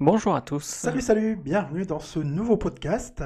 [0.00, 0.62] Bonjour à tous.
[0.64, 3.22] Salut, salut, bienvenue dans ce nouveau podcast.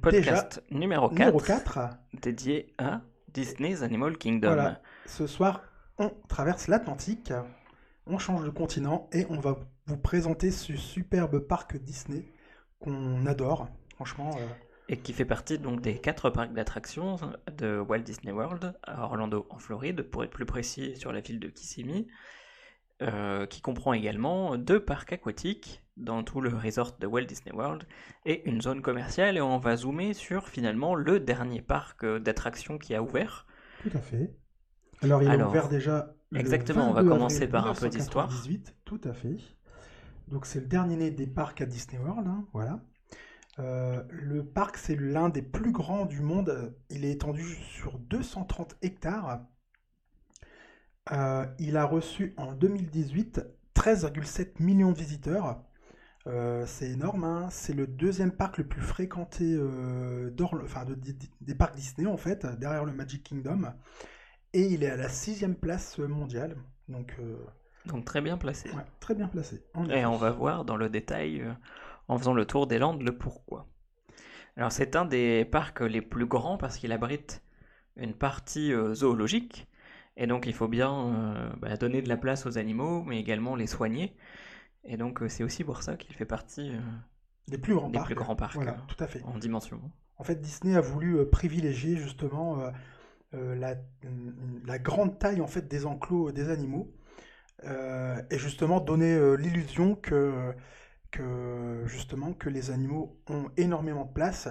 [0.00, 1.78] Podcast numéro 4, Numéro 4.
[2.22, 3.00] dédié à
[3.32, 4.54] Disney's Animal Kingdom.
[4.54, 4.80] Voilà.
[5.06, 5.62] Ce soir,
[5.98, 7.32] on traverse l'Atlantique,
[8.06, 12.24] on change de continent et on va vous présenter ce superbe parc Disney
[12.78, 13.68] qu'on adore.
[13.96, 14.46] Franchement, euh,
[14.88, 17.16] Et qui fait partie donc des quatre parcs d'attractions
[17.56, 21.40] de Walt Disney World à Orlando en Floride, pour être plus précis sur la ville
[21.40, 22.06] de Kissimmee,
[23.02, 27.86] euh, qui comprend également deux parcs aquatiques dans tout le resort de Walt Disney World
[28.24, 29.36] et une zone commerciale.
[29.36, 33.46] Et on va zoomer sur finalement le dernier parc euh, d'attractions qui a ouvert.
[33.78, 34.34] tout à fait.
[35.02, 36.14] Alors, il Alors, est ouvert déjà.
[36.30, 38.30] le exactement, on va 22 commencer par un peu d'histoire.
[38.30, 39.36] 1998, Tout à fait.
[40.28, 42.26] Donc, c'est le dernier né des parcs à Disney World.
[42.26, 42.80] hein, voilà.
[43.60, 46.74] Euh, le parc, c'est l'un des plus grands du monde.
[46.90, 49.42] Il est étendu sur 230 hectares.
[51.12, 53.42] Euh, il a reçu en 2018
[53.74, 55.60] 13,7 millions de visiteurs.
[56.26, 57.48] Euh, c'est énorme, hein.
[57.50, 62.06] c'est le deuxième parc le plus fréquenté euh, d'Orl- enfin, de- de- des parcs Disney
[62.08, 63.72] en fait, derrière le Magic Kingdom.
[64.54, 66.56] Et il est à la sixième place mondiale.
[66.88, 67.16] Donc,
[67.86, 68.70] Donc très bien placé.
[68.70, 69.62] ouais, très bien placé.
[69.90, 71.44] Et on va voir dans le détail,
[72.08, 73.66] en faisant le tour des Landes, le pourquoi.
[74.56, 77.42] Alors c'est un des parcs les plus grands parce qu'il abrite
[77.96, 79.66] une partie zoologique.
[80.16, 83.56] Et donc il faut bien euh, bah, donner de la place aux animaux, mais également
[83.56, 84.14] les soigner.
[84.84, 86.80] Et donc euh, c'est aussi pour ça qu'il fait partie euh,
[87.48, 88.06] Les plus grands des parcs.
[88.06, 89.22] plus grands parcs Voilà, tout à fait.
[89.22, 89.80] en dimension.
[90.16, 92.60] En fait, Disney a voulu privilégier justement
[93.34, 93.76] euh, la,
[94.64, 96.92] la grande taille en fait des enclos des animaux
[97.64, 100.54] euh, et justement donner euh, l'illusion que,
[101.10, 104.48] que justement que les animaux ont énormément de place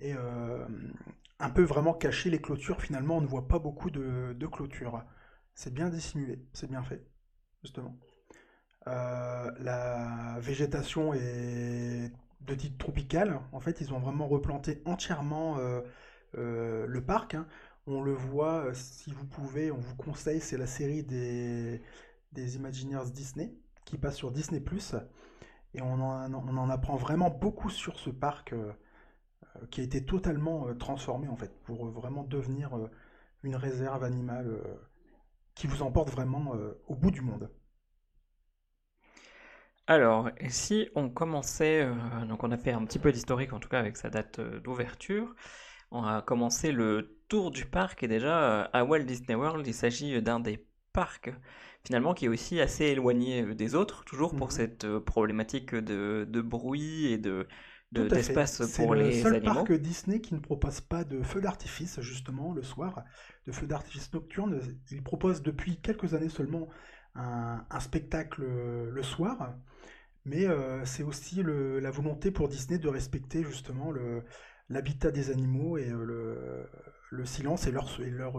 [0.00, 0.66] et euh,
[1.38, 2.80] un peu vraiment cacher les clôtures.
[2.80, 5.04] Finalement, on ne voit pas beaucoup de, clôtures.
[5.54, 7.06] C'est bien dissimulé, c'est bien fait,
[7.62, 7.96] justement.
[8.86, 13.40] Euh, la végétation est de type tropical.
[13.52, 15.80] En fait, ils ont vraiment replanté entièrement euh,
[16.36, 17.34] euh, le parc.
[17.34, 17.46] hein.
[17.86, 21.82] On le voit, si vous pouvez, on vous conseille, c'est la série des,
[22.32, 23.54] des Imagineers Disney
[23.84, 24.62] qui passe sur Disney+.
[25.74, 28.54] Et on en, apprend vraiment beaucoup sur ce parc
[29.70, 32.90] qui a été totalement euh, transformé en fait pour euh, vraiment devenir euh,
[33.42, 34.60] une réserve animale
[35.56, 36.54] qui vous emporte vraiment
[36.88, 37.50] au bout du monde.
[39.86, 43.60] Alors, et si on commençait, euh, donc on a fait un petit peu d'historique en
[43.60, 45.34] tout cas avec sa date euh, d'ouverture,
[45.90, 49.74] on a commencé le tour du parc et déjà euh, à Walt Disney World, il
[49.74, 51.30] s'agit d'un des parcs
[51.84, 54.52] finalement qui est aussi assez éloigné des autres, toujours pour Mhm.
[54.52, 57.46] cette problématique de, de bruit et de,
[57.92, 58.08] de-
[58.66, 59.54] C'est le seul animaux.
[59.54, 63.04] parc Disney qui ne propose pas de feux d'artifice, justement, le soir,
[63.46, 64.60] de feux d'artifice nocturne.
[64.90, 66.68] Il propose depuis quelques années seulement
[67.14, 69.54] un, un spectacle le soir,
[70.24, 73.92] mais euh, c'est aussi le- la volonté pour Disney de respecter justement
[74.68, 76.66] l'habitat des animaux et euh, le,
[77.10, 78.38] le silence et leur, et leur,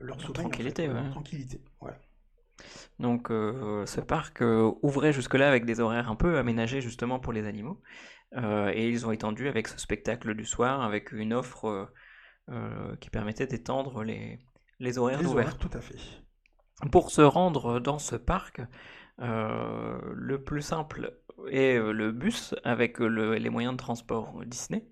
[0.00, 1.60] leur sommeil, en fait, tranquillité, leur tranquillité.
[2.98, 7.32] Donc euh, ce parc euh, ouvrait jusque-là avec des horaires un peu aménagés justement pour
[7.32, 7.80] les animaux.
[8.36, 11.86] Euh, et ils ont étendu avec ce spectacle du soir, avec une offre euh,
[12.50, 14.38] euh, qui permettait d'étendre les,
[14.80, 15.98] les horaires Les horaires, tout à fait.
[16.90, 18.60] Pour se rendre dans ce parc,
[19.18, 21.14] le plus simple
[21.50, 24.84] est le bus avec le- les moyens de transport Disney,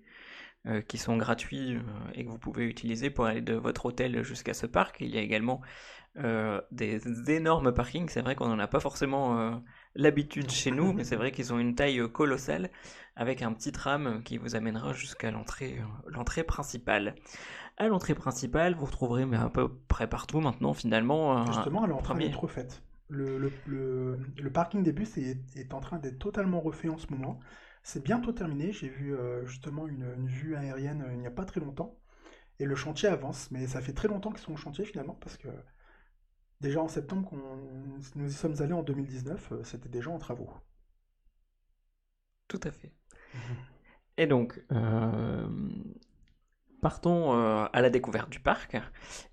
[0.87, 1.77] qui sont gratuits
[2.13, 4.97] et que vous pouvez utiliser pour aller de votre hôtel jusqu'à ce parc.
[5.01, 5.61] Il y a également
[6.17, 7.01] euh, des
[7.31, 8.09] énormes parkings.
[8.09, 9.55] C'est vrai qu'on n'en a pas forcément euh,
[9.95, 12.69] l'habitude chez nous, mais c'est vrai qu'ils ont une taille euh, colossale
[13.15, 17.15] avec un petit tram qui vous amènera jusqu'à l'entrée euh, l'entrée principale.
[17.77, 21.93] À l'entrée principale, vous retrouverez mais à peu près partout maintenant finalement Justement, elle est
[21.93, 22.25] en train premier.
[22.25, 22.83] d'être refaite.
[23.09, 26.97] Le, le- le- le parking des bus est, est en train d'être totalement refait en
[26.97, 27.39] ce moment.
[27.83, 28.71] C'est bientôt terminé.
[28.71, 31.97] J'ai vu euh, justement une, une vue aérienne euh, il n'y a pas très longtemps.
[32.59, 35.37] Et le chantier avance, mais ça fait très longtemps qu'ils sont au chantier finalement, parce
[35.37, 35.47] que
[36.61, 37.37] déjà en septembre, qu'on,
[38.15, 40.49] nous y sommes allés en 2019, euh, c'était déjà en travaux.
[42.47, 42.91] Tout à fait.
[44.17, 45.47] Et donc, euh,
[46.81, 48.77] partons euh, à la découverte du parc.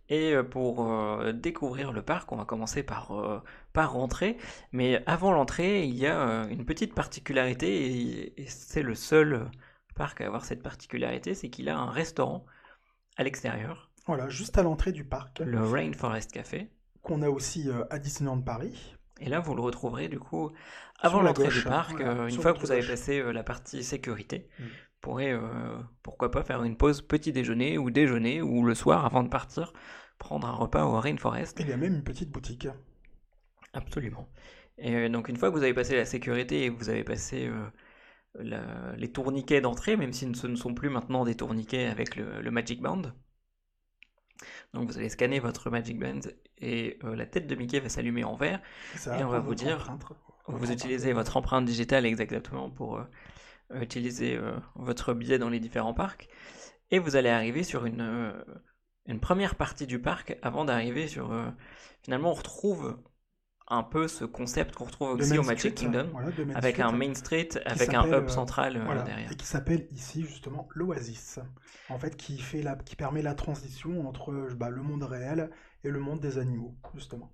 [0.09, 3.43] Et pour euh, découvrir le parc, on va commencer par,
[3.73, 4.39] par rentrer.
[4.73, 9.51] Mais avant l'entrée, il y a une petite particularité, et, et c'est le seul
[9.95, 12.47] parc à avoir cette particularité, c'est qu'il a un restaurant
[13.17, 16.71] à l'extérieur, Voilà, juste à l'entrée du parc, le Rainforest Café.
[17.09, 18.95] Qu'on a aussi euh, à Disneyland Paris.
[19.21, 20.53] Et là, vous le retrouverez du coup
[21.01, 22.91] avant l'entrée du gauche, parc, voilà, euh, une fois que vous avez gauche.
[22.91, 24.49] passé euh, la partie sécurité.
[24.59, 24.65] Mm.
[24.65, 25.41] Vous pourrez, euh,
[26.03, 29.73] pourquoi pas, faire une pause petit déjeuner ou déjeuner ou le soir avant de partir,
[30.19, 31.59] prendre un repas au Rainforest.
[31.61, 32.67] Il y a même une petite boutique.
[33.73, 34.29] Absolument.
[34.77, 37.51] Et donc une fois que vous avez passé la sécurité et que vous avez passé
[38.39, 42.81] les tourniquets d'entrée, même si ce ne sont plus maintenant des tourniquets avec le, Magic
[42.81, 43.03] Band.
[44.75, 46.21] Donc vous allez scanner votre Magic Band
[46.59, 48.61] et la tête de Mickey va s'allumer en vert.
[49.19, 49.97] Et on va vous dire,
[50.47, 53.05] vous utilisez votre empreinte digitale exactement pour
[53.75, 54.39] utiliser
[54.75, 56.29] votre billet dans les différents parcs.
[56.91, 58.33] Et vous allez arriver sur une,
[59.07, 61.31] une première partie du parc avant d'arriver sur...
[62.03, 62.99] finalement on retrouve
[63.71, 66.09] un peu ce concept qu'on retrouve aussi au Magic Kingdom,
[66.55, 69.31] avec un Main Street, avec un hub euh, central euh, derrière.
[69.31, 71.39] Et qui s'appelle ici justement l'Oasis,
[71.91, 75.51] en fait qui, fait la, qui permet la transition entre bah, le monde réel
[75.85, 77.31] et le monde des animaux, justement.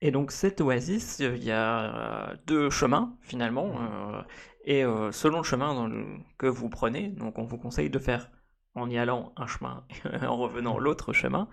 [0.00, 4.22] Et donc cette oasis, il y a deux chemins finalement, euh,
[4.64, 5.90] et selon le chemin dans
[6.38, 8.30] que vous prenez, donc on vous conseille de faire
[8.74, 9.84] en y allant un chemin
[10.22, 11.48] et en revenant l'autre chemin,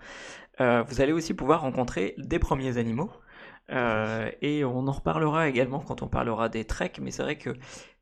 [0.58, 3.10] vous allez aussi pouvoir rencontrer des premiers animaux.
[3.72, 7.50] Euh, et on en reparlera également quand on parlera des treks, mais c'est vrai que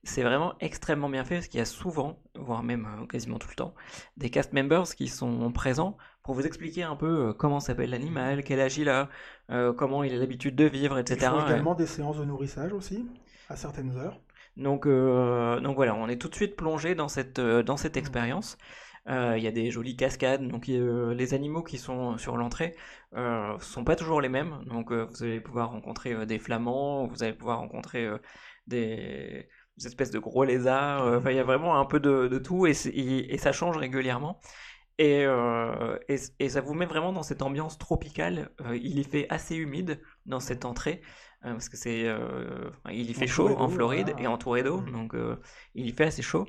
[0.02, 3.49] c'est vraiment extrêmement bien fait parce qu'il y a souvent, voire même euh, quasiment tout
[3.49, 3.75] le temps,
[4.19, 8.44] des cast members qui sont présents pour vous expliquer un peu euh, comment s'appelle l'animal,
[8.44, 9.08] quel âge il a,
[9.76, 11.19] comment il a l'habitude de vivre, etc.
[11.22, 13.06] Il faut également des séances de nourrissage aussi,
[13.49, 14.20] à certaines heures.
[14.56, 17.99] Donc, donc voilà, on est tout de suite plongé dans cette, dans cette mmh.
[17.99, 18.58] expérience.
[19.06, 22.75] Il y a des jolies cascades, donc les animaux qui sont sur l'entrée
[23.17, 24.61] euh, sont pas toujours les mêmes.
[24.67, 28.19] Donc euh, vous allez pouvoir rencontrer euh, des flamands, vous allez pouvoir rencontrer euh,
[28.67, 29.49] des,
[29.85, 31.23] espèces de gros lézards.
[31.27, 34.41] il y a vraiment un peu de, tout et, et, ça change régulièrement.
[34.99, 35.27] Et,
[36.09, 38.51] et, ça vous met vraiment dans cette ambiance tropicale.
[38.73, 41.03] il y fait assez humide dans cette entrée
[41.43, 42.06] parce que c'est,
[42.89, 44.93] il y fait chaud en Floride et entouré d'eau, mmh.
[44.93, 45.17] donc
[45.75, 46.47] il y fait assez chaud.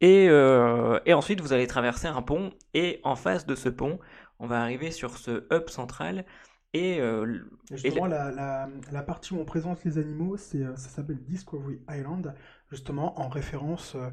[0.00, 3.98] Et, et ensuite vous allez traverser un pont et en face de ce pont
[4.38, 6.24] on va arriver sur ce hub central.
[6.72, 7.38] Et, euh,
[7.70, 8.68] justement, la...
[8.90, 12.34] La, partie où on présente les animaux, c'est, euh, ça s'appelle Discovery Island,
[12.70, 14.10] justement en référence euh,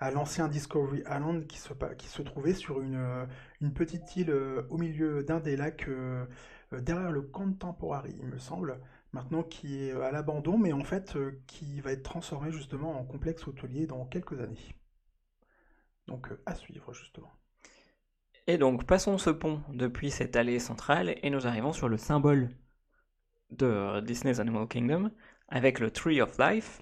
[0.00, 3.26] à l'ancien Discovery Island qui se, qui se trouvait sur une,
[3.60, 4.34] une petite île
[4.70, 5.88] au milieu d'un des lacs
[6.72, 8.80] derrière le Contemporary, il me semble,
[9.12, 13.46] maintenant qui est à l'abandon, mais en fait qui va être transformé justement en complexe
[13.46, 14.74] hôtelier dans quelques années.
[16.10, 17.32] Donc à suivre justement.
[18.46, 22.50] Et donc passons ce pont depuis cette allée centrale et nous arrivons sur le symbole
[23.50, 25.10] de Disney's Animal Kingdom
[25.50, 26.80] avec le Tree of Life,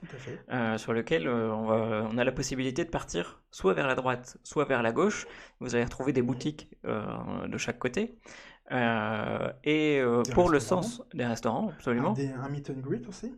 [0.50, 4.66] euh, sur lequel euh, on, a la possibilité de partir soit vers la droite, soit
[4.66, 5.26] vers la gauche.
[5.60, 8.18] Vous allez retrouver des boutiques euh, de chaque côté.
[8.70, 10.02] et
[10.34, 12.14] pour le sens des restaurants, absolument.
[12.42, 13.34] Un, meet and greet aussi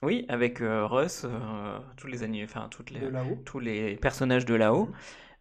[0.00, 1.26] oui, avec Russ,
[1.96, 3.00] tous les enfin toutes les,
[3.44, 4.86] tous les personnages de là-haut.
[4.86, 4.94] Mhm.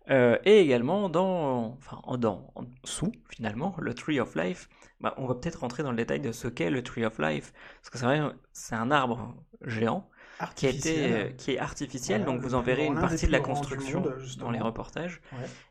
[0.10, 4.70] Euh, et également dans, enfin, dans, en dessous finalement, le Tree of Life,
[5.02, 7.54] bah, on va peut-être rentrer dans le détail de ce qu'est le Tree of Life,
[7.82, 8.22] parce que c'est vrai,
[8.54, 10.10] c'est un arbre géant
[10.56, 14.04] qui, a été, qui est artificiel, donc vous en verrez une partie de la construction
[14.40, 15.22] dans les reportages,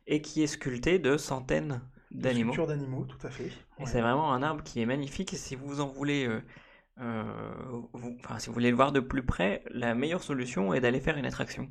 [0.07, 1.81] et qui est sculpté de centaines
[2.11, 2.55] d'animaux.
[2.67, 3.51] d'animaux, tout à fait.
[3.79, 6.27] Et c'est vraiment un arbre qui est magnifique, et si vous en voulez...
[6.27, 6.43] Euh,
[6.99, 7.23] euh,
[8.25, 11.19] enfin, si vous voulez le voir de plus près, la meilleure solution est d'aller faire
[11.19, 11.69] une attraction.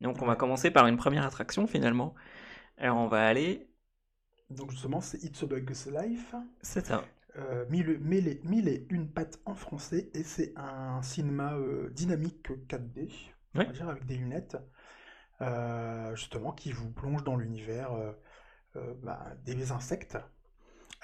[0.00, 2.14] Donc on va commencer par une première attraction finalement.
[2.78, 3.68] Alors on va aller.
[4.50, 6.34] Donc justement c'est It's a Bug's Life.
[6.62, 7.04] C'est ça.
[7.38, 8.28] Euh, mille,
[8.68, 13.10] et, une pattes en français et c'est un cinéma euh, dynamique 4D,
[13.54, 14.56] on va dire avec des lunettes,
[15.42, 17.90] euh, justement qui vous plonge dans l'univers
[19.02, 20.16] bah, des insectes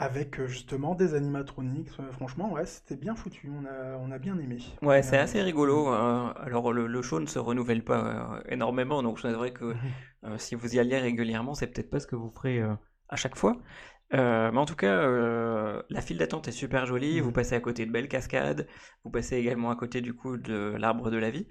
[0.02, 1.88] avec euh, justement des animatroniques.
[2.00, 3.50] Euh, franchement, ouais, c'était bien foutu.
[3.56, 4.58] On a, on a bien aimé.
[4.82, 5.88] Ouais, c'est assez rigolo.
[5.88, 6.34] Hein.
[6.40, 9.74] alors, le, show ne se renouvelle pas euh, énormément, donc c'est vrai que
[10.38, 12.60] si vous y alliez régulièrement, c'est peut-être pas ce que vous ferez
[13.08, 13.56] à chaque fois.
[14.14, 17.20] Euh, mais en tout cas, euh, la file d'attente est super jolie.
[17.20, 17.34] Vous mm.
[17.34, 18.66] passez à côté de belles cascades.
[19.04, 21.46] Vous passez également à côté du coup de l'arbre de la vie,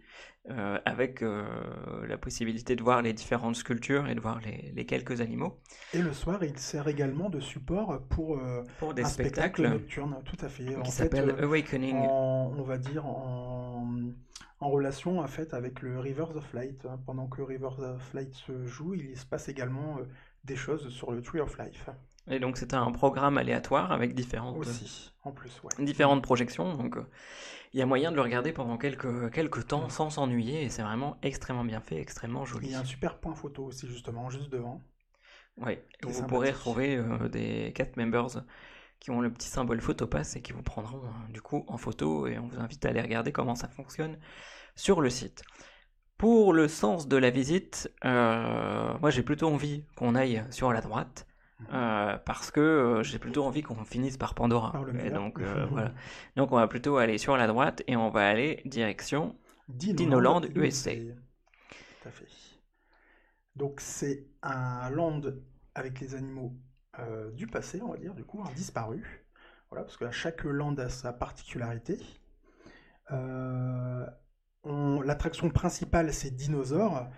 [0.49, 5.59] euh, avec la possibilité de voir les différentes sculptures et de voir les, quelques animaux.
[5.93, 8.39] Et le soir, il sert également de support pour,
[8.79, 10.65] pour des un spectacles spectacle nocturne, tout à fait.
[10.83, 11.95] Qui s'appelle Awakening.
[11.95, 13.87] on va dire en,
[14.59, 16.85] en relation en fait avec le Rivers of Light.
[16.85, 16.99] Hein.
[17.05, 19.97] Pendant que Rivers of Light se joue, il se passe également
[20.43, 21.89] des choses sur le Tree of Life.
[22.27, 26.75] Et donc c'était un programme aléatoire avec différentes, Aussi, en plus, différentes projections.
[26.75, 27.05] Donc euh,
[27.73, 30.83] il y a moyen de le regarder pendant quelques, quelques temps sans s'ennuyer et c'est
[30.83, 32.67] vraiment extrêmement bien fait, extrêmement joli.
[32.67, 34.81] Il y a un super point photo aussi justement, juste devant.
[35.57, 38.43] Oui, vous pourrez retrouver euh, des cast members
[38.99, 42.27] qui ont le petit symbole photopass et qui vous prendront euh, du coup en photo
[42.27, 44.17] et on vous invite à aller regarder comment ça fonctionne
[44.75, 45.43] sur le site.
[46.17, 51.25] Pour le sens de la visite, moi j'ai plutôt envie qu'on aille sur la droite
[51.73, 54.71] euh, parce que euh, j'ai plutôt envie qu'on finisse par Pandora.
[54.71, 55.93] Par Et donc, euh, voilà.
[56.35, 59.35] donc on va plutôt aller sur la droite et on va aller direction.
[59.69, 60.91] Dinoland, Dinoland, USA.
[60.91, 62.27] Tout à fait.
[63.55, 65.21] Donc c'est un land
[65.75, 66.53] avec les animaux
[67.33, 69.05] du passé, on va dire, du coup, hein, disparus.
[69.69, 71.97] Voilà, parce que là, chaque land a sa particularité.
[74.63, 77.09] On- L'attraction principale, c'est dinosaures.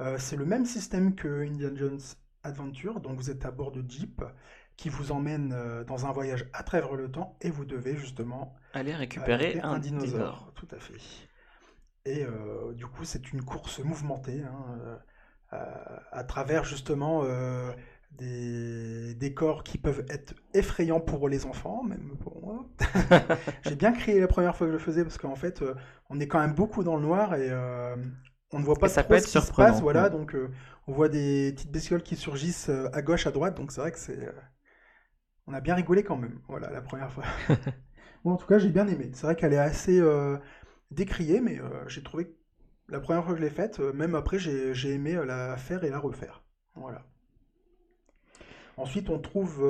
[0.00, 2.00] Euh, c'est le même système que Indiana Jones
[2.48, 4.22] Adventure, donc vous êtes à bord de Jeep
[4.76, 8.54] qui vous emmène euh, dans un voyage à travers le temps et vous devez justement
[8.74, 10.52] Aller récupérer arrêter un, dinosaure.
[10.54, 10.94] Tout à fait.
[12.04, 14.98] Et euh, du coup, c'est une course mouvementée hein,
[15.52, 15.58] euh,
[16.12, 17.72] à, travers justement euh,
[18.12, 22.66] des décors qui peuvent être effrayants pour les enfants, même pour moi.
[23.62, 25.74] J'ai bien crié la première fois que je le faisais parce qu'en fait, euh,
[26.10, 27.94] on est quand même beaucoup dans le noir et euh,
[28.52, 29.80] on ne voit pas Et ça trop peut ce être qui se passe.
[29.80, 30.10] Voilà, ouais.
[30.10, 30.50] donc euh,
[30.88, 33.92] on voit des petites bestioles qui surgissent euh, à gauche, à droite, donc c'est vrai
[33.92, 34.18] que c'est.
[34.18, 34.32] euh,
[35.46, 37.24] on a bien rigolé quand même, voilà, la première fois.
[38.24, 39.10] Bon, en tout cas, j'ai bien aimé.
[39.14, 40.38] C'est vrai qu'elle est assez euh,
[40.90, 42.34] décriée, mais euh, j'ai trouvé que
[42.88, 45.90] la première fois que je l'ai faite, euh, même après, j'ai aimé la faire et
[45.90, 46.42] la refaire.
[46.74, 47.06] Voilà.
[48.76, 49.64] Ensuite, on trouve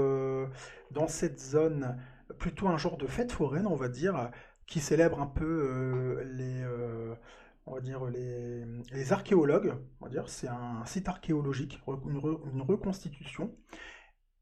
[0.91, 1.97] dans cette zone
[2.39, 4.31] plutôt un genre de fête foraine, on va dire,
[4.67, 6.65] qui célèbre un peu les,
[7.71, 9.75] on va dire les, les archéologues.
[10.01, 13.55] On va dire, c'est un site archéologique, une, re- une reconstitution.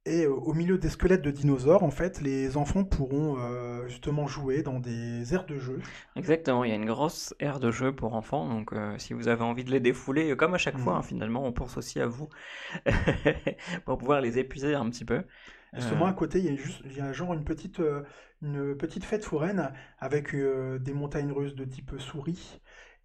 [0.07, 4.27] Et euh, au milieu des squelettes de dinosaures, en fait, les enfants pourront euh, justement
[4.27, 5.83] jouer dans des aires de jeu.
[6.17, 9.29] Exactement, il y a une grosse aire de jeu pour enfants, donc euh, si vous
[9.29, 10.97] avez envie de les défouler, comme à chaque fois, Mhm.
[10.97, 12.29] hein, finalement, on pense aussi à vous
[13.85, 15.25] pour pouvoir les épuiser un petit peu.
[15.75, 17.81] Justement, à côté, il y a juste, il y a genre une petite,
[18.43, 22.61] une petite fête foraine avec euh, des montagnes russes de type souris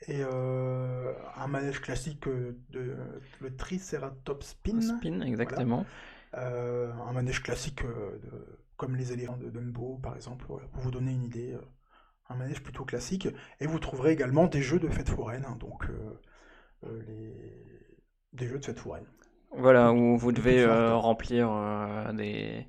[0.08, 2.96] et euh, un manège classique euh, de
[3.40, 4.82] le Triceratops Spin.
[4.82, 5.86] spin, exactement.
[6.36, 10.92] Euh, un manège classique de- comme les éléphants de Dumbo, par exemple, voilà, pour vous
[10.92, 11.56] donner une idée.
[12.30, 13.28] un manège plutôt classique.
[13.60, 17.98] Et vous trouverez également des jeux de fête foraine, hein, donc euh, les...
[18.34, 19.06] des jeux de fête foraine.
[19.58, 21.50] Voilà, où vous devez remplir
[22.14, 22.66] des,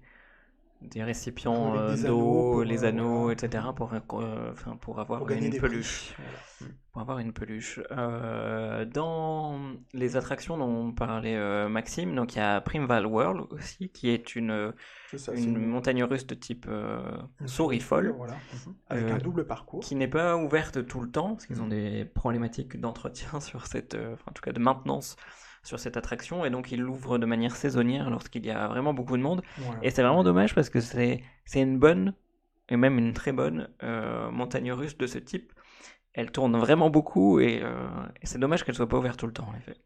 [0.82, 6.14] des récipients euh, d'eau, les euh, anneaux, etc., pour, euh, pour avoir Pour une peluche.
[6.16, 6.72] Voilà.
[6.92, 7.80] Pour avoir une peluche.
[7.90, 9.58] Dans
[9.94, 14.72] les attractions dont parlait Maxime, donc il y a Primeval World aussi, qui est une,
[15.16, 16.68] ça, montagne russe de type
[17.46, 18.36] souris folle, Voilà.
[18.88, 19.80] Avec un double parcours.
[19.80, 21.70] qui n'est pas ouverte tout le temps, parce qu'ils ont Mhm.
[21.70, 23.96] des problématiques d'entretien sur cette,
[24.26, 25.16] en tout cas de maintenance
[25.62, 29.16] sur cette attraction, et donc ils l'ouvrent de manière saisonnière lorsqu'il y a vraiment beaucoup
[29.16, 29.42] de monde.
[29.58, 29.78] Voilà.
[29.82, 32.14] Et c'est vraiment dommage parce que c'est c'est une bonne,
[32.68, 35.52] et même une très bonne euh, montagne russe de ce type.
[36.14, 37.88] Elle tourne vraiment beaucoup et, euh,
[38.20, 39.76] et c'est dommage qu'elle soit pas ouverte tout le temps en effet.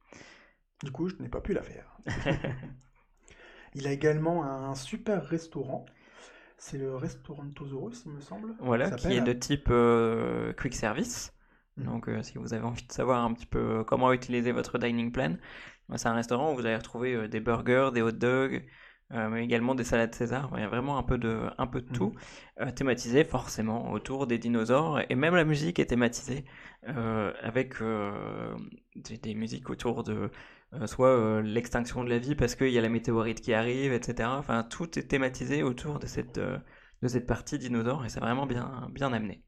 [0.83, 1.99] Du coup, je n'ai pas pu la faire.
[3.75, 5.87] Il a également un super restaurant.
[6.59, 8.55] C'est le restaurant Tosaurus, il me semble.
[8.61, 11.36] Voilà, qui est de type euh, quick service.
[11.77, 11.87] Mhm.
[11.87, 15.13] Donc euh, si vous avez envie de savoir un petit peu comment utiliser votre dining
[15.13, 15.37] plan,
[15.89, 18.65] bah, c'est un restaurant où vous allez retrouver euh, des burgers, des hot dogs,
[19.13, 20.51] euh, mais également des salades César.
[20.57, 22.15] Il y a vraiment un peu de, un peu de tout,
[22.61, 25.01] euh, thématisé forcément autour des dinosaures.
[25.11, 26.45] Et même la musique est thématisée
[26.89, 28.57] euh, avec euh,
[28.97, 30.31] des, des musiques autour de
[30.75, 33.93] euh, soit euh, l'extinction de la vie parce qu'il y a la météorite qui arrive,
[33.93, 34.39] etc.
[34.39, 36.59] Enfin, tout est thématisé autour de cette, euh,
[37.03, 39.45] de cette partie dinosaure et c'est vraiment bien, bien amené.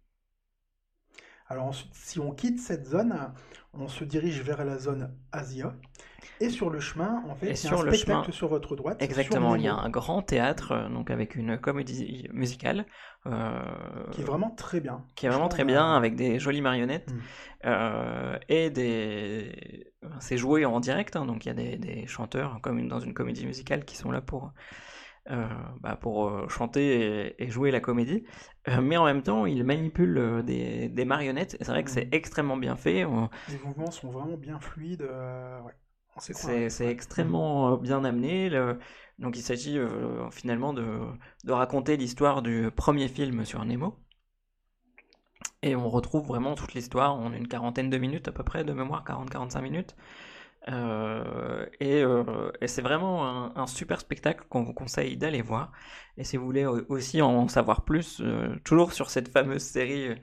[1.48, 3.16] Alors ensuite, si on quitte cette zone,
[3.72, 5.74] on se dirige vers la zone Asia.
[6.40, 8.32] Et sur le chemin, en fait, Et il y a sur un le spectacle chemin-
[8.32, 9.02] sur votre droite.
[9.02, 12.86] Exactement, il y a un grand théâtre euh, donc avec une comédie musicale
[13.26, 13.58] euh,
[14.12, 15.02] Qui est vraiment très bien.
[15.16, 17.12] qui est vraiment très bien euh, avec des jolies marionnettes
[17.64, 19.86] euh, et des
[20.20, 23.00] c'est joué en direct hein, donc il y a des, des chanteurs comme une- dans
[23.00, 24.52] une comédie musicale qui sont là pour
[25.80, 28.24] bah, pour euh, chanter et, et jouer la comédie
[28.68, 31.90] Euh, mais en même temps ils manipulent euh, des, des marionnettes et c'est vrai que
[31.90, 32.12] c'est Mm.
[32.12, 35.02] extrêmement bien fait On- Les mouvements sont vraiment bien fluides.
[35.02, 35.74] euh, ouais.
[36.16, 38.50] C'est extrêmement euh, bien amené.
[38.50, 38.78] le-
[39.18, 40.84] Donc il s'agit euh, finalement de,
[41.44, 43.96] de raconter l'histoire du premier film sur Nemo.
[45.62, 48.72] Et on retrouve vraiment toute l'histoire en une quarantaine de minutes à peu près, de
[48.72, 49.94] mémoire, 40-45 minutes.
[50.68, 55.72] Euh, et euh, et c'est vraiment un, un super spectacle qu'on vous conseille d'aller voir.
[56.16, 60.14] Et si vous voulez au- aussi en savoir plus, euh, toujours sur cette fameuse série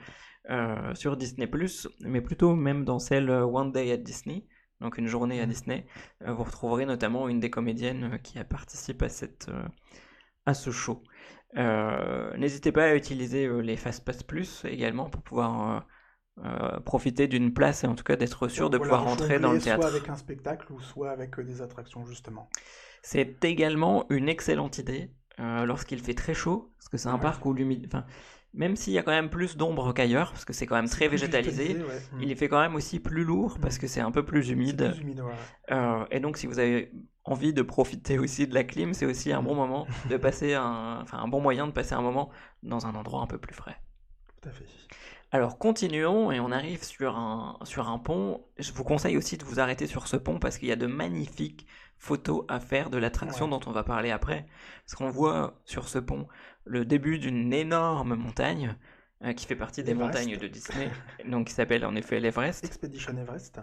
[0.95, 1.47] sur Disney⁇
[2.01, 4.45] mais plutôt même dans celle One Day at Disney,
[4.81, 5.49] donc une journée à Mhm.
[5.49, 5.87] Disney,
[6.25, 9.49] vous retrouverez notamment une des comédiennes qui a participé à, cette,
[10.45, 11.03] à ce show.
[12.37, 15.85] N'hésitez pas à utiliser les Fastpass Plus également pour pouvoir
[16.43, 19.59] euh, profiter d'une place et en tout cas d'être sûr de pouvoir rentrer dans le
[19.59, 19.87] théâtre.
[19.87, 22.49] Soit avec un spectacle ou soit avec des attractions justement.
[23.01, 27.53] C'est également une excellente idée lorsqu'il fait très chaud, parce que c'est un parc où
[27.53, 27.87] l'humidité...
[27.87, 28.05] Enfin,
[28.55, 31.07] même s'il y a quand même plus d'ombre qu'ailleurs, parce que c'est quand même très
[31.07, 31.77] végétalisé,
[32.19, 33.79] il est fait quand même aussi plus lourd, parce mm.
[33.79, 34.93] que c'est un peu plus humide.
[35.71, 36.91] Euh, et donc si vous avez
[37.23, 40.99] envie de profiter aussi de la clim, c'est aussi un bon moment de passer un,
[41.01, 42.29] enfin un bon moyen de passer un moment
[42.63, 43.77] dans un endroit un peu plus frais.
[44.41, 44.65] Tout à fait.
[45.31, 48.45] Alors continuons et on arrive sur un, sur un pont.
[48.57, 50.87] Je vous conseille aussi de vous arrêter sur ce pont parce qu'il y a de
[50.87, 51.67] magnifiques
[51.97, 54.45] photos à faire de l'attraction dont on va parler après.
[54.85, 56.27] Parce qu'on voit sur ce pont
[56.65, 58.75] le début d'une énorme montagne
[59.23, 60.89] euh, qui fait partie des montagnes de Disney,
[61.25, 62.63] donc qui s'appelle en effet l'Everest.
[62.63, 63.59] Expedition Everest.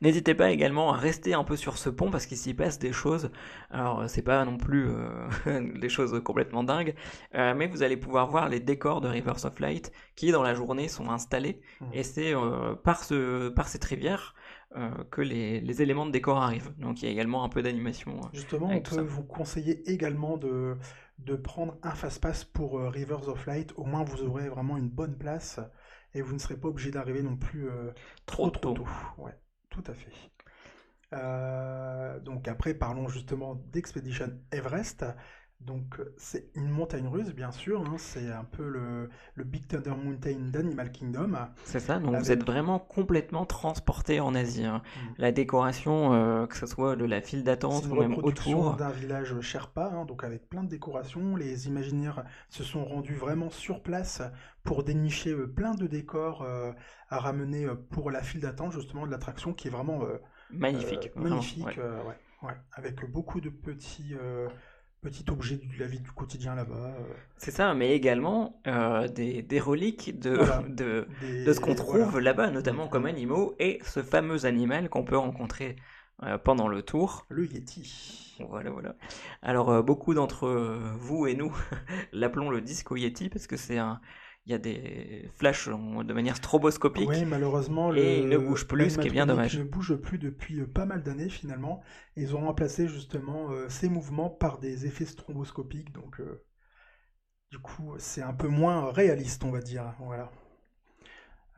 [0.00, 2.92] N'hésitez pas également à rester un peu sur ce pont parce qu'il s'y passe des
[2.92, 3.30] choses.
[3.70, 6.94] Alors c'est pas non plus euh, des choses complètement dingues,
[7.34, 10.54] euh, mais vous allez pouvoir voir les décors de Rivers of Light qui dans la
[10.54, 11.86] journée sont installés mmh.
[11.92, 12.34] et c'est
[12.82, 14.34] par, ce, par cette rivière
[15.10, 16.72] que les, les, éléments de décor arrivent.
[16.78, 18.18] Donc il y a également un peu d'animation.
[18.32, 20.78] Justement, on peut vous conseiller également de,
[21.24, 23.72] de prendre un fast-pass pour euh, Rivers of Light.
[23.76, 25.60] Au moins, vous aurez vraiment une bonne place
[26.14, 27.92] et vous ne serez pas obligé d'arriver non plus euh,
[28.26, 28.86] trop, trop tôt.
[29.18, 29.34] Ouais,
[29.72, 30.12] tout à fait.
[31.14, 35.04] Euh, donc après, parlons justement d'Expedition Everest.
[35.66, 37.82] Donc c'est une montagne russe, bien sûr.
[37.82, 37.96] Hein.
[37.96, 39.08] c'est un peu le,
[39.44, 41.32] Big Thunder Mountain d'Animal Kingdom.
[41.64, 41.98] C'est ça.
[41.98, 44.64] Donc vous êtes vraiment complètement transporté en Asie.
[44.64, 44.82] Hein.
[44.82, 45.08] Mm.
[45.18, 48.76] La décoration, euh, que ce soit de la file d'attente ou même autour.
[48.76, 51.36] d'un village Sherpa, hein, donc avec plein de décorations.
[51.36, 54.22] Les imaginaires se sont rendus vraiment sur place
[54.64, 56.72] pour dénicher euh, plein de décors euh,
[57.08, 60.02] à ramener pour la file d'attente justement de l'attraction qui est vraiment
[60.50, 61.14] magnifique.
[61.14, 61.78] magnifique,
[62.42, 62.54] ouais.
[62.72, 64.14] avec beaucoup de petits
[65.02, 66.94] petit objet de la vie du quotidien là-bas.
[66.98, 67.14] Euh.
[67.36, 71.06] C'est ça, mais également euh, des, des, reliques de, de,
[71.44, 75.76] de, ce qu'on trouve là-bas, notamment comme animaux, et ce fameux animal qu'on peut rencontrer
[76.22, 77.26] euh, pendant le tour.
[77.28, 78.36] Le Yeti.
[78.48, 78.94] Voilà, voilà.
[79.42, 80.48] Alors, beaucoup d'entre
[80.98, 81.54] vous et nous
[82.12, 84.00] l'appelons le disco Yeti parce que c'est un,
[84.46, 87.08] il y a des flashs de manière stroboscopique.
[87.08, 89.56] Oui, malheureusement, et il ne bouge plus, ce qui est bien dommage.
[89.56, 91.82] Ne bouge plus depuis euh, pas mal d'années finalement.
[92.16, 96.44] ils ont remplacé justement euh, ces mouvements par des effets stroboscopiques, donc euh,
[97.52, 99.94] du coup c'est un peu moins réaliste, on va dire.
[100.00, 100.30] Voilà.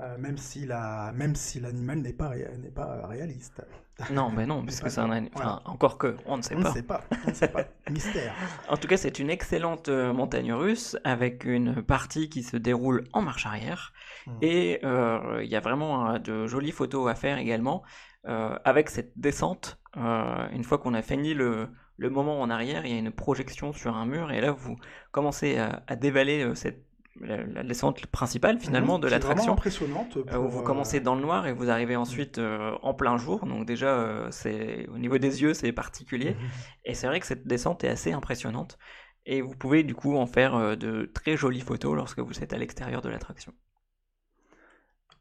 [0.00, 1.14] Euh, même si la,
[1.60, 3.62] l'animal n'est pas, n'est pas réaliste.
[4.10, 5.60] Non, mais non, puisque c'est un animal.
[5.64, 6.68] encore que, on ne sait on pas.
[6.70, 7.04] Ne sait pas.
[7.26, 7.64] On ne sait pas.
[7.90, 8.34] Mystère.
[8.68, 13.04] En tout cas, c'est une excellente euh, montagne russe avec une partie qui se déroule
[13.12, 13.92] en marche arrière.
[14.26, 14.38] Hmm.
[14.42, 17.82] Et euh, il y a vraiment de jolies photos à faire également
[18.26, 19.78] avec cette descente.
[19.96, 23.74] une fois qu'on a fini le, le moment en arrière, il y a une projection
[23.74, 24.76] sur un mur et là, vous
[25.12, 26.82] commencez à, à dévaler cette
[27.20, 29.52] la, descente principale finalement mhm, de l'attraction.
[29.52, 30.16] impressionnante.
[30.16, 33.46] Euh, où vous commencez dans le noir et vous arrivez ensuite euh, en plein jour.
[33.46, 36.34] Donc déjà, euh, c'est au niveau des yeux, c'est particulier.
[36.34, 36.48] Mhm.
[36.84, 38.78] Et c'est vrai que cette descente est assez impressionnante.
[39.26, 42.58] Et vous pouvez du coup en faire de très jolies photos lorsque vous êtes à
[42.58, 43.54] l'extérieur de l'attraction.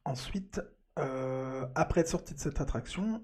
[0.04, 0.62] Ensuite,
[0.98, 3.24] après être sorti de cette attraction,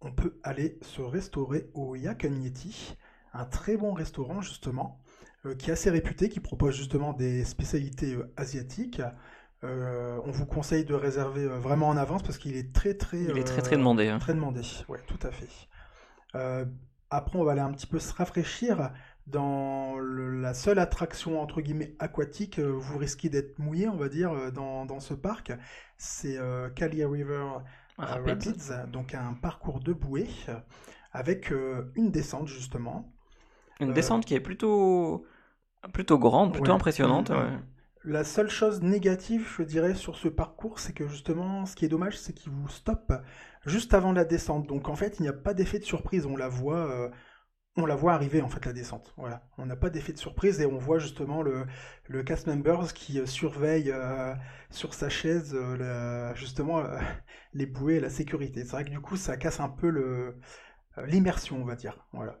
[0.00, 2.96] on peut aller se restaurer au Yakanyeti,
[3.34, 5.09] un très bon restaurant justement euh,
[5.58, 9.02] qui est assez réputé, qui propose justement des spécialités euh, asiatiques.
[9.64, 13.36] Euh, on vous conseille de réserver vraiment en avance parce qu'il est très très il
[13.36, 14.18] est très très demandé hein.
[14.18, 15.50] très demandé ouais tout à fait
[17.10, 18.90] après on va aller un petit peu se rafraîchir
[19.26, 24.86] dans la seule attraction entre guillemets aquatique vous risquez d'être mouillé on va dire dans,
[24.86, 25.52] dans ce parc
[25.98, 26.38] c'est
[26.74, 27.44] Kalia River
[27.98, 28.70] Rapids.
[28.90, 30.30] donc un parcours de bouée
[31.12, 31.52] avec
[31.96, 33.12] une descente justement
[33.80, 35.26] une descente qui est plutôt
[35.92, 37.32] Plutôt grande, plutôt impressionnante.
[38.04, 41.88] La seule chose négative, je dirais, sur ce parcours, c'est que justement, ce qui est
[41.88, 43.12] dommage, c'est qu'il vous stoppe
[43.66, 44.66] juste avant la descente.
[44.66, 46.26] Donc en fait, il n'y a pas d'effet de surprise.
[46.26, 47.10] On la voit, euh,
[47.76, 49.14] on la voit arriver en fait la descente.
[49.16, 51.66] Voilà, on n'a pas d'effet de surprise et on voit justement le,
[52.08, 54.34] le cast members qui euh, surveille euh,
[54.70, 55.56] sur sa chaise
[56.34, 56.82] justement
[57.54, 58.64] les bouées et la sécurité.
[58.64, 60.34] C'est vrai que du coup, ça casse un peu
[61.06, 62.06] l'immersion, on va dire.
[62.12, 62.38] Voilà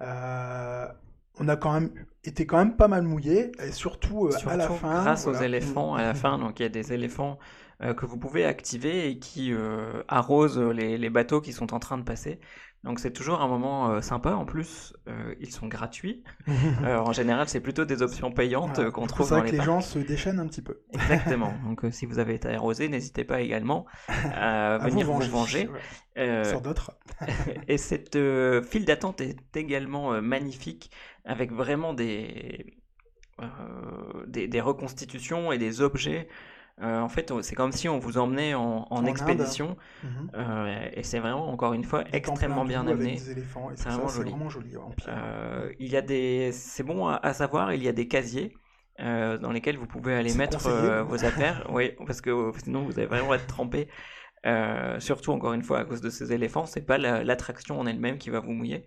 [0.00, 1.90] on a quand même
[2.24, 5.02] été quand même pas mal mouillé, et surtout, euh, à la fin.
[5.02, 7.38] Grâce aux éléphants à la fin, donc il y a des éléphants
[7.82, 11.78] euh, que vous pouvez activer et qui euh, arrosent les, les, bateaux qui sont en
[11.78, 12.38] train de passer.
[12.82, 14.32] Donc c'est toujours un moment euh, sympa.
[14.32, 16.24] En plus, euh, ils sont gratuits.
[16.82, 19.98] Euh, en général, c'est plutôt des options payantes qu'on trouve C'est que les gens se
[19.98, 20.80] déchaînent un petit peu.
[20.92, 21.52] Exactement.
[21.64, 25.68] Donc si vous avez été arrosé, n'hésitez pas également à, venir vous venger.
[26.16, 26.92] Sur d'autres.
[27.68, 28.18] et cette
[28.64, 30.90] file d'attente est également magnifique,
[31.24, 32.76] avec vraiment des,
[34.26, 36.28] des, des reconstitutions et des objets
[36.78, 39.76] en fait, c'est comme si on vous emmenait en, expédition.
[40.02, 40.30] Mhm.
[40.94, 43.16] et c'est vraiment, encore une fois, extrêmement bien amené.
[43.16, 44.74] C'est vraiment, vraiment, joli.
[45.78, 48.56] il y a des, c'est bon à, savoir, il y a des casiers.
[48.98, 50.58] dans lesquels vous pouvez aller mettre
[51.04, 53.88] vos affaires, oui, parce que sinon vous allez vraiment être trempé.
[54.98, 58.30] surtout encore une fois à cause de ces éléphants, c'est pas l'attraction en elle-même qui
[58.30, 58.86] va vous mouiller.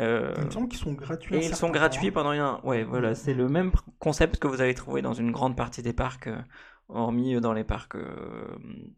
[0.00, 1.36] Euh, il me semble qu'ils sont gratuits.
[1.36, 2.60] Et ils sont gratuits pendant un.
[2.64, 5.92] Ouais, voilà, c'est le même concept que vous avez trouvé dans une grande partie des
[5.92, 6.36] parcs, euh,
[6.88, 7.96] hormis euh, dans les parcs.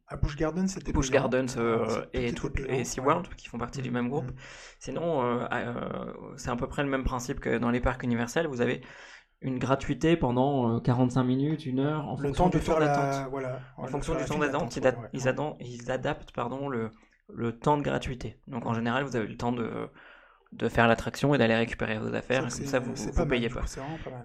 [0.07, 0.93] à Busch Gardens, c'était.
[0.93, 4.31] Busch Gardens ah, et, tout, et SeaWorld, qui font partie du même groupe.
[4.31, 4.35] Mm.
[4.79, 5.49] Sinon,
[6.37, 8.47] c'est à peu près le même principe que dans les parcs universels.
[8.47, 8.83] Vous avez
[9.41, 13.31] une gratuité pendant 45 minutes, une heure, en fonction du temps d'attente.
[13.31, 14.83] Voilà, en fonction du temps d'attente, ils,
[15.61, 16.91] ils, adaptent pardon, le,
[17.33, 18.41] le temps de gratuité.
[18.49, 19.89] Donc en général, vous avez le temps de
[20.53, 22.41] de faire l'attraction et d'aller récupérer vos affaires.
[22.43, 23.65] Comme ça, vous ne payez pas.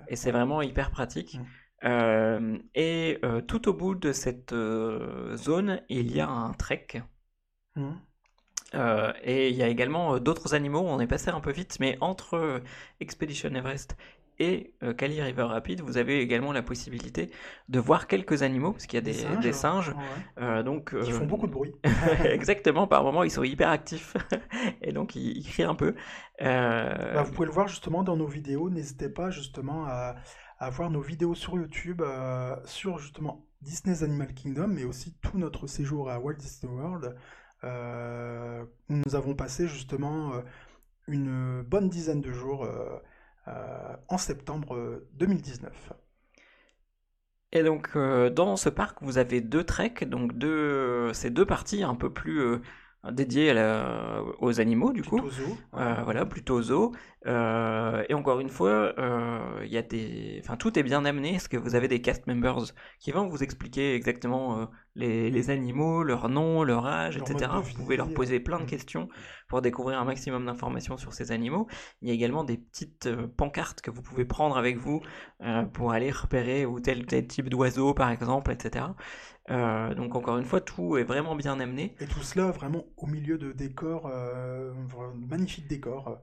[0.07, 1.37] Et c'est vraiment hyper pratique.
[1.39, 1.45] Mm.
[1.83, 6.87] Euh, et euh, tout au bout de cette euh, zone, il y a un trek.
[7.75, 7.93] Mm.
[9.23, 10.83] et il y a également d'autres animaux.
[10.85, 12.61] On est passé un peu vite, mais entre
[12.99, 13.97] Expedition Everest
[14.39, 17.29] et Kali River Rapid, vous avez également la possibilité
[17.69, 19.93] de voir quelques animaux, parce qu'il y a des, singes.
[20.39, 21.73] Euh, donc, Ils font beaucoup de bruit.
[22.25, 24.15] exactement, par moments ils sont hyper actifs,
[24.81, 25.95] et donc ils, crient un peu.
[26.39, 30.15] Bah, vous pouvez le voir justement dans nos vidéos, n'hésitez pas justement à,
[30.63, 32.01] à, voir nos vidéos sur YouTube,
[32.65, 37.15] sur justement Disney's Animal Kingdom, mais aussi tout notre séjour à Walt Disney World,
[37.63, 40.41] où nous avons passé justement
[41.07, 42.67] une bonne dizaine de jours
[43.49, 45.91] euh, en septembre 2019.
[47.51, 51.83] Et donc euh, dans ce parc, vous avez deux treks, donc deux, ces deux parties
[51.83, 52.61] un peu plus euh,
[53.11, 53.53] dédiées
[54.39, 55.19] aux animaux du coup.
[55.29, 56.91] Zoo, voilà, plutôt zoo.
[57.25, 61.31] Euh, et encore une fois, euh, il y a des, enfin tout est bien amené,
[61.33, 65.49] parce que vous avez des cast members qui vont vous expliquer exactement euh, les, les,
[65.49, 67.51] animaux, leur nom, leur âge, etc.
[67.61, 69.07] Vous pouvez leur poser plein de questions
[69.47, 71.67] pour découvrir un maximum d'informations sur ces animaux.
[72.01, 75.01] Il y a également des petites pancartes que vous pouvez prendre avec vous
[75.73, 78.85] pour aller repérer ou tel tel type d'oiseau par exemple, etc.
[79.49, 81.95] donc encore une fois, tout est vraiment bien amené.
[81.99, 84.11] Et tout cela vraiment au milieu de décors,
[85.29, 86.21] magnifiques décors.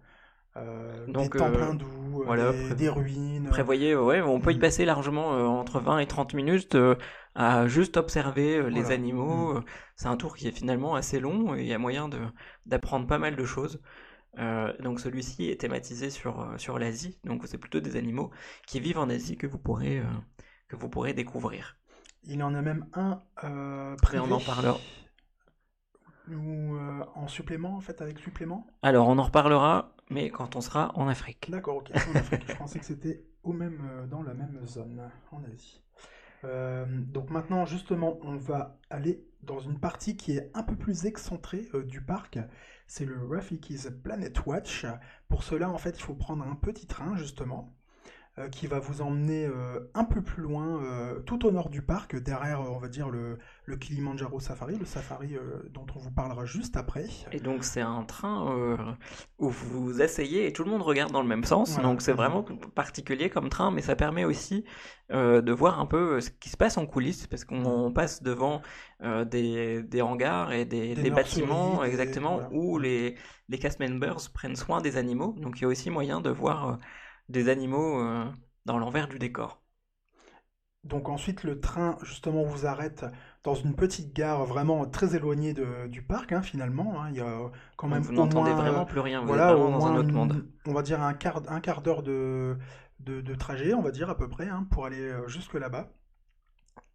[0.57, 3.49] Euh, Donc, des temples hindous, euh, des, ruines.
[3.51, 4.61] Prévoyez, ouais, on peut y mm.
[4.61, 6.77] passer largement euh, entre 20 et 30 minutes
[7.37, 9.55] à juste observer les animaux.
[9.55, 9.65] Mm.
[9.95, 12.11] C'est un tour qui est finalement assez long et il y a moyen
[12.67, 13.81] d'apprendre pas mal de choses.
[14.37, 18.31] donc celui-ci est thématisé sur, sur l'Asie, donc c'est plutôt des animaux
[18.67, 20.03] qui vivent en Asie que vous pourrez,
[20.69, 21.80] que vous pourrez découvrir.
[22.25, 23.23] Il en a même un
[24.03, 24.23] privé.
[24.23, 24.79] on en parlera.
[26.31, 26.77] Ou
[27.15, 31.09] en supplément, en fait, avec supplément Alors, on en reparlera mais quand on sera en
[31.09, 31.51] Afrique.
[31.51, 31.91] D'accord, ok.
[31.95, 32.43] En Afrique.
[32.47, 35.83] Je pensais que c'était au même, euh, dans la même zone, en Asie.
[36.45, 41.07] Euh, donc maintenant, justement, on va aller dans une partie qui est un peu plus
[41.07, 42.39] excentrée euh, du parc.
[42.87, 44.85] C'est le Rafiki's Planet Watch.
[45.29, 47.73] Pour cela, en fait, il faut prendre un petit train, justement.
[48.39, 51.83] Euh, qui va vous emmener euh, un peu plus loin, euh, tout au nord du
[51.83, 55.37] parc, derrière, on va dire, le, le Kilimanjaro Safari, le safari
[55.71, 57.07] dont on vous parlera juste après.
[57.33, 58.97] Et donc c'est un train
[59.39, 62.45] où vous asseyez et tout le monde regarde dans le même sens, donc c'est vraiment
[62.75, 64.65] particulier comme train, mais ça permet aussi
[65.11, 68.63] de voir un peu ce qui se passe en coulisses, parce qu'on passe devant
[69.03, 73.17] des, des, hangars et des, des, bâtiments, exactement, où les,
[73.49, 76.79] les cast members prennent soin des animaux, donc il y a aussi moyen de voir
[77.31, 78.25] des animaux euh,
[78.67, 79.63] dans l'envers du décor.
[80.85, 83.05] Donc ensuite, le train, justement, vous arrête
[83.45, 85.55] dans une petite gare vraiment très éloignée
[85.89, 87.03] du parc, hein, finalement.
[87.03, 87.11] Hein.
[87.11, 89.97] Il y a quand même vous n'entendez vraiment plus rien, vous voilà, êtes dans un
[89.97, 90.47] autre monde.
[90.67, 92.57] On va dire un quart, un quart d'heure de,
[93.01, 95.93] de, trajet, on va dire à peu près, hein, pour aller euh, jusque là-bas.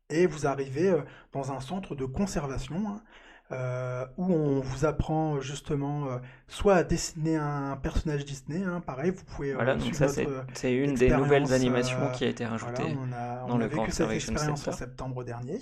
[0.10, 3.02] Et vous arrivez euh, dans un centre de conservation
[3.52, 9.12] euh, où on vous apprend justement euh, soit à dessiner un personnage Disney, hein, pareil,
[9.12, 9.52] vous pouvez.
[9.52, 13.46] Euh, voilà, donc ça c'est une des nouvelles animations qui a été rajoutée on a,
[13.48, 15.60] dans le vécu cette expérience en septembre dernier.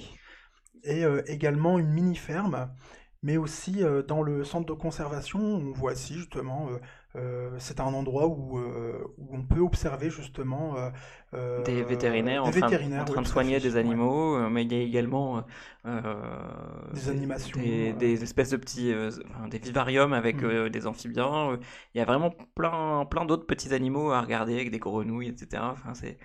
[0.85, 2.69] Et également une mini ferme,
[3.21, 6.77] mais aussi dans le centre de conservation, on voit ici justement euh,
[7.59, 10.75] c'est un endroit où, euh, où, on peut observer justement
[11.33, 15.43] euh, des vétérinaires, en, train, de soigner des animaux, mais il y a également
[15.85, 18.93] des animations, des, espèces de petits,
[19.49, 20.69] des vivariums avec mm.
[20.69, 21.59] des amphibiens.
[21.93, 25.61] Il y a vraiment plein, plein d'autres petits animaux à regarder avec des grenouilles, etc.
[25.65, 26.17] Enfin, c'est,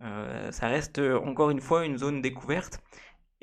[0.00, 2.80] ça reste encore une fois une zone découverte.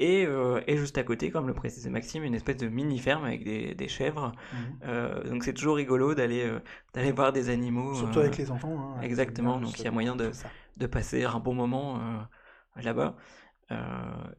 [0.02, 3.88] Euh, et, juste à côté, comme le précisait Maxime, une espèce de mini-ferme avec des,
[3.88, 4.34] chèvres.
[4.52, 4.80] Mhm.
[4.84, 6.60] Euh, donc c'est toujours rigolo d'aller euh,
[6.94, 7.96] d'aller voir des animaux.
[7.96, 8.96] Surtout avec les enfants.
[8.98, 10.32] Hein, exactement, donc il y a moyen de,
[10.78, 12.00] de passer un bon moment
[12.76, 13.16] là-bas.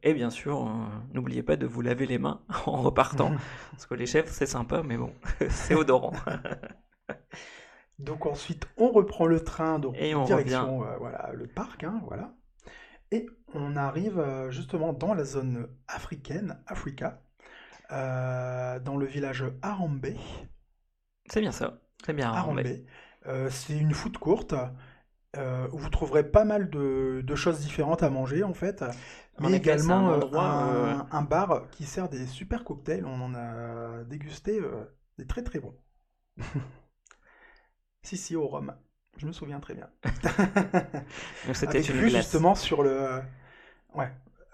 [0.03, 0.71] et bien sûr,
[1.15, 3.33] n'oubliez pas de vous laver les mains en repartant,
[3.71, 5.13] parce que les chefs, c'est sympa, mais bon,
[5.49, 6.13] c'est odorant.
[7.99, 12.35] Donc ensuite, on reprend le train, donc Et on direction voilà, le parc, hein, voilà.
[13.13, 17.23] Et on arrive justement dans la zone africaine, Africa,
[17.91, 20.07] dans le village Arambe.
[21.27, 22.63] C'est bien ça, c'est bien Arambe.
[23.49, 24.55] c'est une food courte
[25.37, 28.85] euh, où vous trouverez pas mal de, choses différentes à manger en fait,
[29.41, 33.05] mais également euh, euh, un, bar qui sert des super cocktails.
[33.05, 34.61] On en a dégusté
[35.19, 35.75] des très très bons.
[38.03, 38.75] si si au rhum,
[39.17, 39.89] je me souviens très bien.
[41.53, 43.21] C'était une vue justement sur le,
[43.95, 44.11] ouais,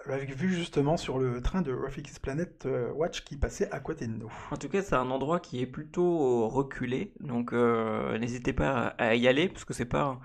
[0.06, 4.12] avec vue justement sur le train de Rafix Planet Watch qui passait à côté de
[4.12, 4.32] nous.
[4.50, 9.28] En tout cas, c'est un endroit qui est plutôt reculé, donc n'hésitez pas à y
[9.28, 10.20] aller parce que c'est pas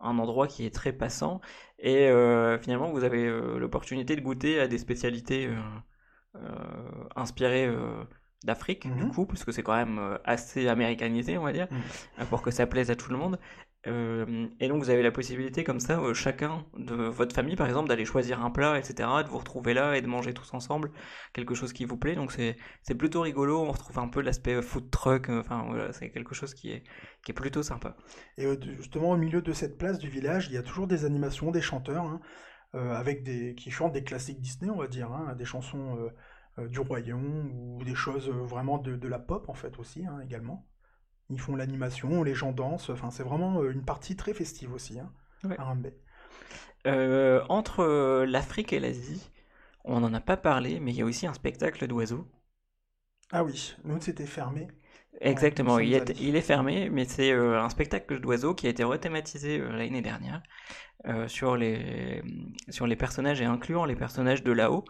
[0.00, 1.40] un endroit qui est très passant.
[1.78, 5.48] Et euh, finalement, vous avez euh, l'opportunité de goûter à des spécialités
[6.36, 6.40] euh,
[7.16, 7.72] inspirées
[8.44, 9.12] d'Afrique, du mhm.
[9.12, 12.26] coup, puisque c'est quand même assez américanisé, on va dire, mhm.
[12.26, 13.38] pour que ça plaise à tout le monde.
[13.88, 17.66] Euh, et donc vous avez la possibilité comme ça, euh, chacun de votre famille par
[17.66, 20.90] exemple, d'aller choisir un plat, etc., de vous retrouver là et de manger tous ensemble
[21.32, 22.14] quelque chose qui vous plaît.
[22.14, 26.34] Donc c'est, plutôt rigolo, on retrouve un peu l'aspect euh, food truck, enfin c'est quelque
[26.34, 26.84] chose qui est,
[27.24, 27.96] qui est plutôt sympa.
[28.36, 28.46] Et
[28.76, 31.62] justement au milieu de cette place du village, il y a toujours des animations, des
[31.62, 32.20] chanteurs, hein,
[32.74, 36.10] avec des, qui chantent des classiques Disney, on va dire, hein, des chansons
[36.58, 40.66] du royaume ou des choses vraiment de, de, la pop en fait aussi hein, également.
[41.30, 42.90] Ils font l'animation, les gens dansent.
[42.90, 45.10] Enfin, c'est vraiment euh, une partie très festive aussi, hein,
[46.86, 49.30] euh, entre euh, l'Afrique et l'Asie,
[49.84, 52.26] on n'en a pas parlé, mais il y a aussi un spectacle d'oiseaux.
[53.30, 54.68] Ah oui, nous c'était fermé.
[55.20, 59.58] Exactement, il, est, il, est, fermé, mais c'est un spectacle d'oiseaux qui a été rethématisé
[59.58, 60.42] l'année dernière
[61.26, 62.22] sur, les,
[62.68, 64.84] sur les personnages et incluant les personnages de là-haut.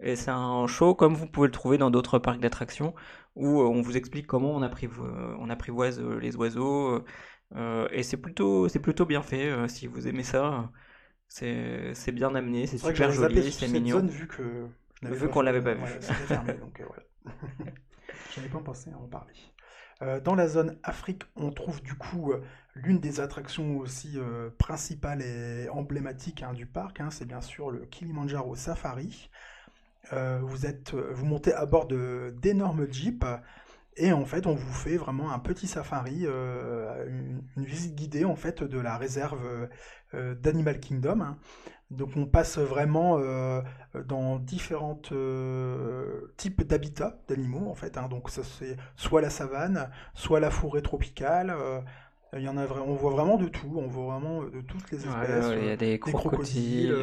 [0.00, 2.94] Et c'est un show comme vous pouvez le trouver dans d'autres parcs d'attractions
[3.34, 7.04] où euh, on vous explique comment on, on apprivoise euh, les oiseaux.
[7.54, 9.68] Euh, et c'est plutôt, plutôt bien fait.
[9.68, 10.70] si vous aimez ça,
[11.28, 13.98] c'est, bien amené, c'est super joli, c'est mignon.
[13.98, 14.66] Zone, vu que
[15.02, 15.82] vu qu'on l'avait pas vu.
[16.00, 17.36] c'était fermé, donc voilà.
[18.34, 19.34] J'avais pas pensé à en parler.
[20.22, 22.32] dans la zone Afrique, on trouve du coup
[22.74, 24.18] l'une des attractions aussi
[24.58, 27.00] principales et emblématiques hein, du parc.
[27.00, 29.28] Hein, c'est bien sûr le Kilimanjaro Safari.
[30.12, 33.24] Euh, vous, êtes, euh, vous montez à bord d'énormes jeeps
[33.96, 37.06] et en fait on vous fait vraiment un petit safari, euh,
[37.56, 39.68] une, visite guidée en fait de la réserve
[40.12, 41.20] d'Animal Kingdom.
[41.20, 41.38] Hein.
[41.90, 43.20] Donc on passe vraiment
[44.06, 45.00] dans différents
[46.36, 47.96] types d'habitats d'animaux en fait.
[47.96, 48.08] Hein.
[48.08, 51.54] Donc ça c'est soit la savane, soit la forêt tropicale.
[52.32, 55.06] il y en a on voit vraiment de tout, on voit vraiment de toutes les
[55.06, 55.52] espèces.
[55.60, 56.96] il y a des crocodiles,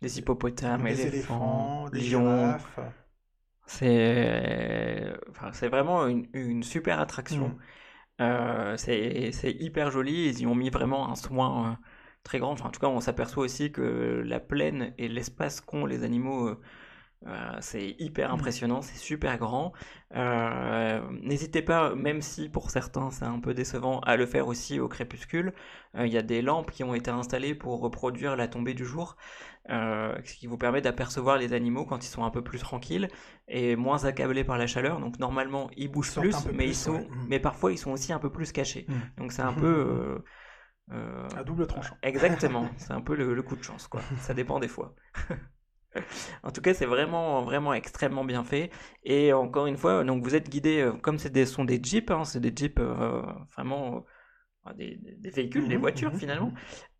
[0.00, 2.56] des hippopotames, des éléphants, des lions.
[3.66, 7.48] C'est enfin, vraiment une, une, super attraction.
[7.48, 7.58] Mm.
[8.20, 11.74] Euh, c'est hyper joli, ils y ont mis vraiment un soin euh,
[12.24, 12.52] très grand.
[12.52, 16.58] Enfin, en tout cas, on s'aperçoit aussi que la plaine et l'espace qu'ont les animaux
[17.26, 18.34] euh, c'est hyper mmh.
[18.34, 19.72] impressionnant, c'est super grand.
[20.14, 24.78] Euh, n'hésitez pas, même si pour certains c'est un peu décevant, à le faire aussi
[24.78, 25.52] au crépuscule.
[25.96, 28.84] Euh, il y a des lampes qui ont été installées pour reproduire la tombée du
[28.84, 29.16] jour,
[29.68, 33.08] ce qui vous permet d'apercevoir les animaux quand ils sont un peu plus tranquilles
[33.48, 35.00] et moins accablés par la chaleur.
[35.00, 37.26] Donc normalement ils bougent plus, mais, ils sont, mmh.
[37.28, 38.86] mais parfois ils sont aussi un peu plus cachés.
[38.88, 38.94] Mmh.
[39.18, 40.22] Donc c'est un peu...
[40.90, 41.96] à double tranchant.
[42.02, 44.00] Exactement, c'est un peu le, le coup de chance, quoi.
[44.20, 44.94] Ça dépend des fois.
[46.42, 48.70] en tout cas, c'est vraiment, vraiment extrêmement bien fait.
[49.04, 52.24] Et encore une fois, donc vous êtes guidé, euh, comme ce sont des jeeps, hein,
[52.24, 53.22] c'est des jeeps euh,
[53.54, 54.04] vraiment
[54.66, 54.98] euh, des,
[55.30, 56.52] véhicules, des mmh voitures mmh finalement.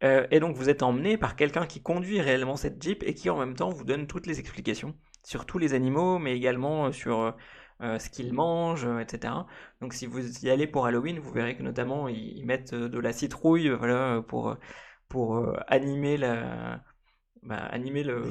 [0.03, 3.31] Mmh et donc vous êtes emmené par quelqu'un qui conduit réellement cette jeep et qui
[3.31, 7.35] en même temps vous donne toutes les explications sur tous les animaux, mais également sur
[7.81, 9.35] ce qu'ils mangent, etc.
[9.81, 13.13] Donc si vous y allez pour Halloween, vous verrez que notamment ils, mettent de la
[13.13, 14.57] citrouille, voilà, pour
[15.09, 16.81] pour animer la
[17.43, 18.25] bah, animer le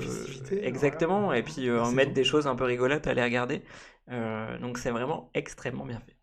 [0.62, 3.63] exactement et puis euh, mettre des choses un peu rigolotes à les regarder.
[4.10, 6.15] Euh, donc c'est vraiment extrêmement bien fait.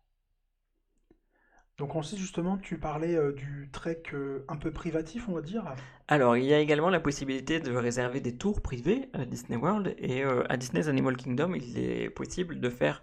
[1.77, 4.03] Donc ensuite justement tu parlais euh, du trek
[4.47, 5.75] un peu privatif on va dire.
[6.07, 9.93] Alors il y a également la possibilité de réserver des tours privés à Disney World
[9.97, 13.01] et à Disney's Animal Kingdom il est possible de faire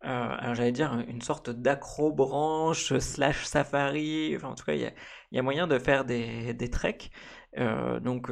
[0.00, 4.34] alors j'allais dire une sorte d'acrobranche slash safari.
[4.36, 4.92] Enfin en tout cas il y a,
[5.32, 7.10] y a moyen de faire des, des treks.
[7.56, 8.30] Donc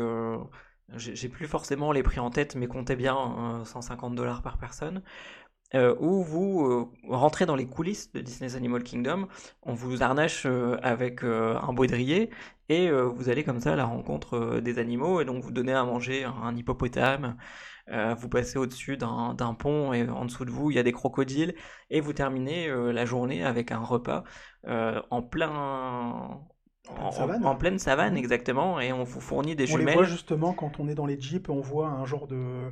[0.94, 5.02] j'ai plus forcément les prix en tête, mais comptez bien 150 euh, dollars par personne.
[5.74, 9.28] euh, où vous euh, rentrez dans les coulisses de Disney's Animal Kingdom,
[9.62, 12.30] on vous harnache euh, avec un baudrier
[12.68, 15.84] et vous allez comme ça à la rencontre des animaux et donc vous donnez à
[15.84, 17.36] manger un hippopotame,
[18.18, 21.54] vous passez au-dessus d'un pont et en dessous de vous il y a des crocodiles
[21.90, 24.24] et vous terminez la journée avec un repas
[24.66, 26.40] en plein
[26.88, 29.84] en, pleine savane, exactement, et on vous fournit des jumelles.
[29.84, 32.70] On les voit justement quand on est dans les jeeps, on voit un genre de,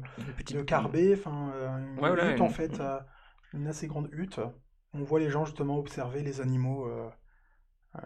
[0.52, 1.52] de carbet, enfin
[1.98, 2.80] une hutte en fait,
[3.52, 4.40] une assez grande hutte.
[4.92, 7.08] On voit les gens justement observer les animaux euh,
[7.96, 8.00] euh,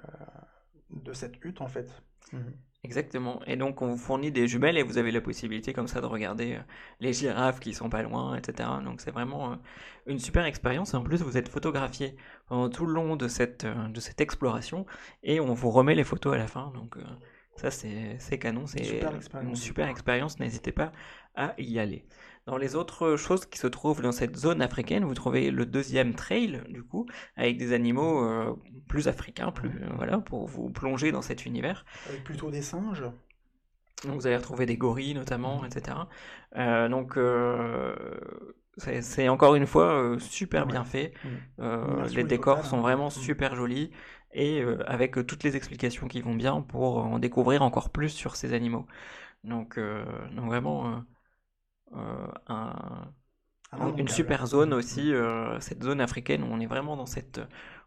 [0.90, 2.02] de cette hutte en fait.
[2.32, 2.38] Mmh.
[2.84, 3.40] Exactement.
[3.46, 6.06] Et donc, on vous fournit des jumelles et vous avez la possibilité comme ça de
[6.06, 6.60] regarder euh,
[7.00, 8.68] les girafes qui sont pas loin, etc.
[8.84, 9.56] Donc, c'est vraiment euh,
[10.06, 10.94] une super expérience.
[10.94, 12.14] Et en plus, vous êtes photographié
[12.46, 14.86] pendant tout le long de cette, euh, de cette exploration
[15.24, 16.70] et on vous remet les photos à la fin.
[16.74, 16.96] Donc,
[17.56, 18.66] ça, c'est canon.
[18.68, 19.00] C'est
[19.42, 20.38] une super expérience.
[20.38, 20.92] N'hésitez pas
[21.34, 22.04] à y aller.
[22.48, 26.14] Dans les autres choses qui se trouvent dans cette zone africaine, vous trouvez le deuxième
[26.14, 27.06] trail, du coup,
[27.36, 28.56] avec des animaux euh,
[28.88, 31.84] plus africains, plus, euh, voilà, pour vous plonger dans cet univers.
[32.08, 33.04] Avec plutôt des singes.
[34.04, 35.98] vous allez retrouver des gorilles notamment, etc.
[36.56, 37.18] Euh, donc
[38.78, 41.12] c'est encore une fois super bien fait.
[41.58, 43.10] les décors sont vraiment mm.
[43.10, 43.90] super jolis
[44.32, 48.54] et avec toutes les explications qui vont bien pour en découvrir encore plus sur ces
[48.54, 48.86] animaux.
[49.44, 51.04] Donc, donc vraiment
[51.96, 53.12] euh, un,
[53.96, 57.40] une super zone aussi, euh, cette zone africaine où on est vraiment dans cette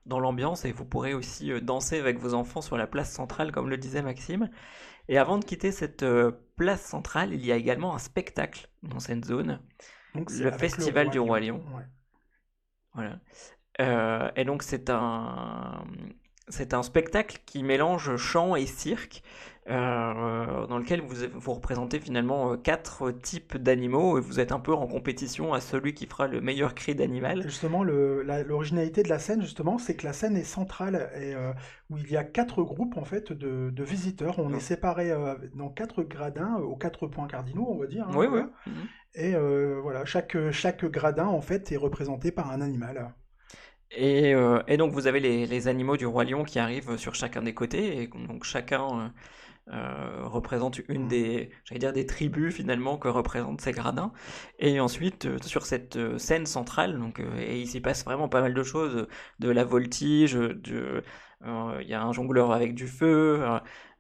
[0.08, 3.52] dans l'ambiance et vous pourrez aussi euh, danser avec vos enfants sur la place centrale
[3.52, 4.50] comme le disait Maxime.
[5.08, 6.06] Et avant de quitter cette
[6.56, 9.60] place centrale, il y a également un spectacle dans cette zone,
[10.16, 11.64] le Festival du Roi Lion.
[12.94, 13.20] Voilà.
[14.36, 15.84] et donc c'est un
[16.48, 19.24] c'est un spectacle qui mélange chant et cirque
[19.68, 24.74] dans lequel vous, vous représentez finalement euh, quatre types d'animaux et vous êtes un peu
[24.74, 27.44] en compétition à celui qui fera le meilleur cri d'animal.
[27.44, 31.54] Justement, l'originalité de la scène, justement, c'est que la scène est centrale et euh,
[31.90, 34.40] où il y a quatre groupes en fait de, visiteurs.
[34.40, 35.12] On est séparés
[35.56, 38.08] dans quatre gradins aux quatre points cardinaux, on va dire.
[38.08, 38.42] Hein, oui, oui.
[39.16, 39.34] Et
[39.82, 43.14] voilà, chaque, chaque gradin en fait est représenté par un animal.
[43.92, 44.34] Et,
[44.68, 47.54] et, donc vous avez les, les, animaux du roi lion qui arrivent sur chacun des
[47.54, 49.12] côtés, et donc chacun
[49.70, 51.08] euh, représente une mmh.
[51.08, 54.12] des, j'allais dire des tribus finalement que représentent ces gradins.
[54.60, 58.42] Et ensuite euh, sur cette euh, scène centrale, donc et il s'y passe vraiment pas
[58.42, 59.08] mal de choses,
[59.40, 60.38] de la voltige,
[61.44, 63.44] il y a un jongleur avec du feu.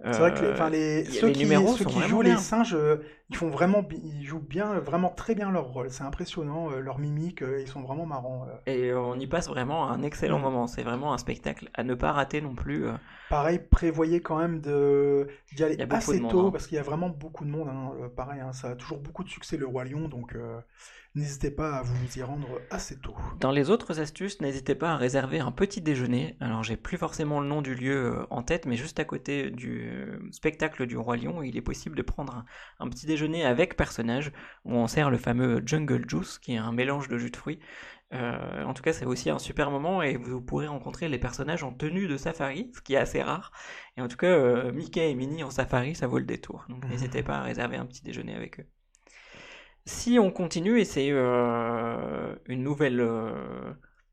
[0.03, 2.77] C'est vrai que les, ceux, qui, ceux qui jouent les singes,
[3.29, 5.89] ils font vraiment, ils jouent bien, vraiment très bien leur rôle.
[5.89, 8.47] C'est impressionnant, leur mimique, ils sont vraiment marrants.
[8.65, 10.43] Et on y passe vraiment un excellent mmh.
[10.43, 10.67] moment.
[10.67, 12.87] C'est vraiment un spectacle à ne pas rater non plus.
[13.31, 16.51] Pareil, prévoyez quand même d'y aller assez tôt, hein.
[16.51, 17.69] parce qu'il y a vraiment beaucoup de monde.
[17.69, 17.93] Hein.
[18.01, 20.59] Euh, pareil, hein, ça a toujours beaucoup de succès le Roi Lion, donc euh,
[21.15, 23.15] n'hésitez pas à vous y rendre assez tôt.
[23.39, 26.35] Dans les autres astuces, n'hésitez pas à réserver un petit déjeuner.
[26.41, 29.49] Alors j'ai plus forcément le nom du lieu euh, en tête, mais juste à côté
[29.49, 29.90] du
[30.31, 32.45] spectacle du Roi Lion, il est possible de prendre
[32.79, 34.31] un, petit déjeuner avec personnage,
[34.65, 37.59] où on sert le fameux Jungle Juice, qui est un mélange de jus de fruits.
[38.13, 41.63] Euh, en tout cas, c'est aussi un super moment et vous pourrez rencontrer les personnages
[41.63, 43.51] en tenue de safari, ce qui est assez rare.
[43.97, 46.65] Et en tout cas, euh, Mickey et Minnie en safari, ça vaut le détour.
[46.67, 48.65] Donc n'hésitez pas à réserver un petit déjeuner avec eux.
[49.85, 53.01] Si on continue, et c'est euh, une nouvelle,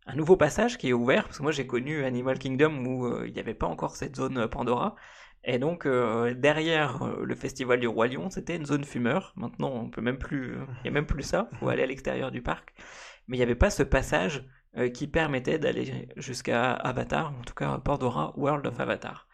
[0.06, 3.32] un nouveau passage qui est ouvert, parce que moi j'ai connu Animal Kingdom où il
[3.32, 4.94] n'y avait pas encore cette zone Pandora.
[5.44, 9.32] Et donc derrière le festival du roi lion, c'était une zone fumeur.
[9.36, 11.48] Maintenant, on peut même plus, il n'y a même plus ça.
[11.52, 12.74] Il faut aller à l'extérieur du parc
[13.28, 14.44] mais il n'y avait pas ce passage
[14.76, 19.28] euh, qui permettait d'aller jusqu'à Avatar, en tout cas Pandora World of Avatar.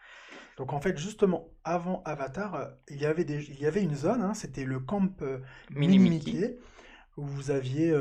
[0.57, 4.21] Donc en fait, justement, avant Avatar, euh, il, y avait il y avait une zone,
[4.21, 5.39] hein, c'était le camp euh,
[5.71, 6.57] Mini Mickey,
[7.17, 7.93] où vous aviez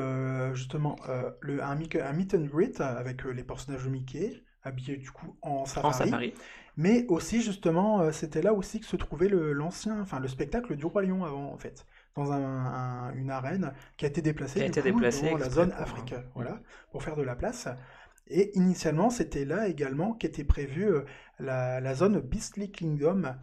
[0.55, 0.97] justement
[1.41, 5.65] le, un, un, meet and greet avec les personnages de Mickey, habillés du coup en
[5.65, 5.87] safari.
[5.87, 6.35] En safari.
[6.77, 11.03] Mais aussi, justement, c'était là aussi que se trouvait l'ancien, enfin le spectacle du Roi
[11.03, 11.87] Lion avant, en fait.
[12.17, 16.61] Dans une arène qui a été déplacée, dans la zone Afrique, voilà,
[16.91, 17.69] pour faire de la place.
[18.29, 21.05] Et initialement, c'était là également qu'était prévue euh,
[21.39, 23.35] la, la, zone Beastly Kingdom,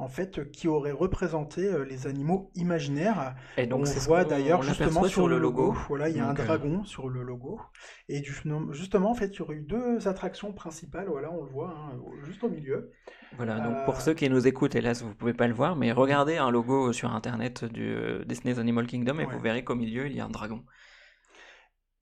[0.00, 3.34] en fait, qui aurait représenté euh, les animaux imaginaires.
[3.58, 5.74] Et donc, on voit d'ailleurs justement sur le logo.
[5.88, 7.60] Voilà, il y a un euh, dragon sur le logo.
[8.08, 11.06] Et justement, en fait, il y aurait eu deux attractions principales.
[11.06, 12.92] Voilà, on le voit hein, juste au milieu.
[13.36, 15.92] Voilà, donc pour euh, ceux qui nous écoutent, hélas, vous pouvez pas le voir, mais
[15.92, 17.94] regardez un logo sur internet du
[18.26, 20.64] Disney's Animal Kingdom et vous verrez qu'au milieu, il y a un dragon.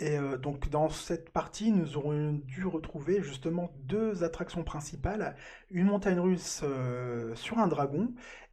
[0.00, 5.34] Et euh, donc dans cette partie, nous aurons dû retrouver justement deux attractions principales,
[5.70, 8.12] une montagne russe euh, sur un dragon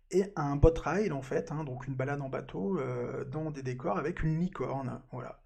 [0.09, 3.61] et un boat ride en fait, hein, donc une balade en bateau euh, dans des
[3.61, 5.01] décors avec une licorne.
[5.11, 5.39] Voilà.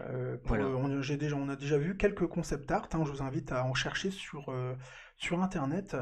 [0.00, 3.52] Euh, on, j'ai déjà, on a déjà vu quelques concept art, hein, je vous invite
[3.52, 4.52] à en chercher sur,
[5.16, 5.96] sur Internet.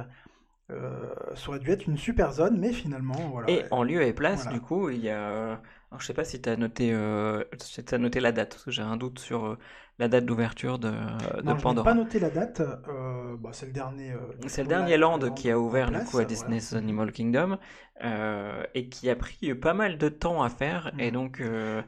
[0.70, 3.50] ça aurait dû être une super zone, mais finalement, voilà.
[3.50, 5.60] Et en lieu et place, du coup, il y a
[5.94, 7.44] alors, je sais pas si tu as noté, euh,
[7.92, 9.58] as noté la date, parce que j'ai un doute sur euh,
[10.00, 12.60] la date d'ouverture de, de non, Je n'ai pas noté la date.
[12.88, 14.10] Euh, bah, c'est le dernier.
[14.10, 14.18] Euh,
[14.48, 17.58] c'est le dernier land, qui a ouvert du coup à Disney's Animal Kingdom
[18.02, 20.92] et qui a pris pas mal de temps à faire.
[20.98, 21.14] Et mhm.
[21.14, 21.42] donc.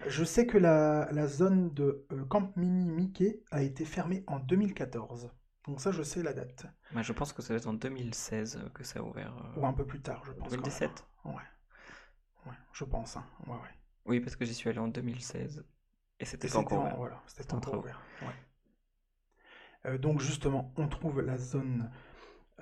[0.06, 5.32] Je sais que la, la zone de Camp Mini Mickey a été fermée en 2014.
[5.66, 6.66] Donc ça, je sais la date.
[6.94, 9.34] Bah, je pense que ça va être en 2016 que ça a ouvert.
[9.56, 10.50] Ou un peu plus tard, je pense.
[10.50, 11.32] 2017 Ouais.
[12.46, 13.16] Ouais, je pense.
[13.16, 13.24] Hein.
[13.48, 13.76] Ouais, ouais.
[14.06, 15.64] Oui, parce que j'y suis allé en 2016.
[16.18, 16.96] Et c'était encore ouvert.
[16.96, 18.00] Voilà, c'était encore ouvert.
[19.86, 21.90] Euh, donc justement, on trouve la zone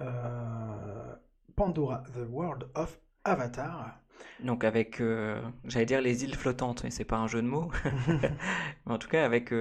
[0.01, 1.14] euh,
[1.57, 4.01] Pandora, The World of Avatar.
[4.40, 7.70] Donc avec, euh, j'allais dire les îles flottantes, mais c'est pas un jeu de mots.
[8.09, 9.53] mais en tout cas, avec,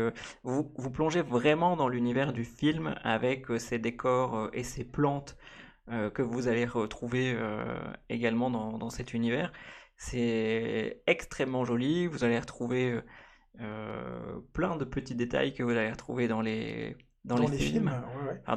[0.43, 5.37] vous, vous plongez vraiment dans l'univers du film avec ces décors et ces plantes
[6.13, 7.37] que vous allez retrouver
[8.07, 9.51] également dans, dans, cet univers.
[9.97, 12.07] C'est extrêmement joli.
[12.07, 13.01] Vous allez retrouver euh,
[13.61, 17.91] euh, plein de petits détails que vous allez retrouver dans les, dans, les, films.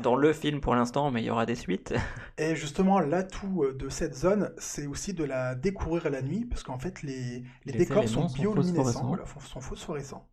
[0.02, 1.94] dans le film pour l'instant, mais il y aura des suites.
[2.38, 6.62] Et justement, l'atout euh, de cette zone, c'est aussi de la découvrir la nuit, parce
[6.62, 10.28] qu'en fait, les, les, décors sont bioluminescents, voilà, sont phosphorescents.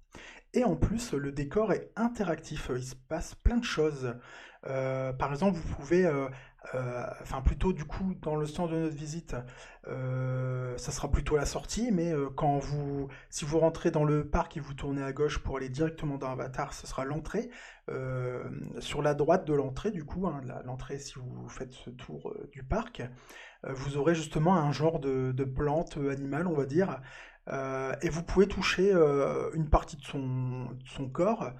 [0.53, 4.15] Et en plus, le décor est interactif, il se passe plein de choses.
[4.63, 6.29] par exemple, vous pouvez euh,
[6.73, 9.35] enfin plutôt du coup dans le sens de notre visite,
[9.87, 14.27] euh, ça sera plutôt la sortie, mais euh, quand vous, si vous rentrez dans le
[14.27, 17.49] parc et vous tournez à gauche pour aller directement dans Avatar, ce sera l'entrée.
[18.79, 22.63] sur la droite de l'entrée, du coup, hein, l'entrée si vous faites ce tour du
[22.63, 23.03] parc,
[23.67, 27.01] vous aurez justement un genre de, plante animale, on va dire,
[27.51, 28.93] et vous pouvez toucher
[29.53, 31.53] une partie de son corps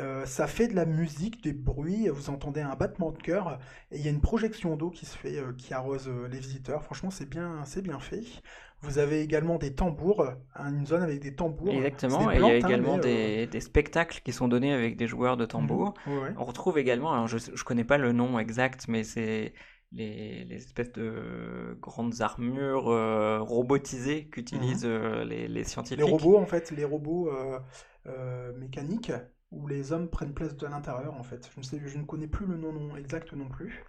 [0.00, 3.60] euh, ça fait de la musique, des bruits, vous entendez un battement de cœur,
[3.92, 6.40] et il y a une projection d'eau qui se fait, euh, qui arrose euh, les
[6.40, 6.82] visiteurs.
[6.82, 8.24] Franchement, c'est bien, c'est bien fait.
[8.80, 10.26] Vous avez également des tambours,
[10.56, 11.72] hein, une zone avec des tambours.
[11.72, 15.36] Exactement, et il y a hein, également des, spectacles qui sont donnés avec des joueurs
[15.36, 15.94] de tambours.
[16.08, 16.34] Mhm.
[16.38, 19.54] On retrouve également, alors je ne connais pas le nom exact, mais c'est
[19.92, 22.86] les, espèces de grandes armures
[23.46, 25.22] robotisées qu'utilisent mhm.
[25.28, 26.04] les, les, scientifiques.
[26.04, 27.30] Les robots, en fait, les robots
[28.58, 29.12] mécaniques
[29.54, 31.50] où les hommes prennent place à l'intérieur en fait.
[31.54, 33.84] Je ne, sais, je ne connais plus le nom, exact non plus.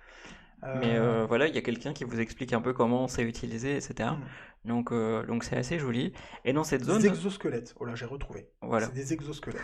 [0.63, 3.23] Mais euh, euh, voilà, il y a quelqu'un qui vous explique un peu comment c'est
[3.23, 4.09] utilisé, etc.
[4.11, 4.67] Hmm.
[4.67, 6.11] Donc euh, donc c'est assez joli.
[6.43, 6.99] Et dans cette zone...
[6.99, 8.49] Des exosquelettes, oh là j'ai retrouvé.
[8.61, 8.87] Voilà.
[8.87, 9.63] C'est des exosquelettes.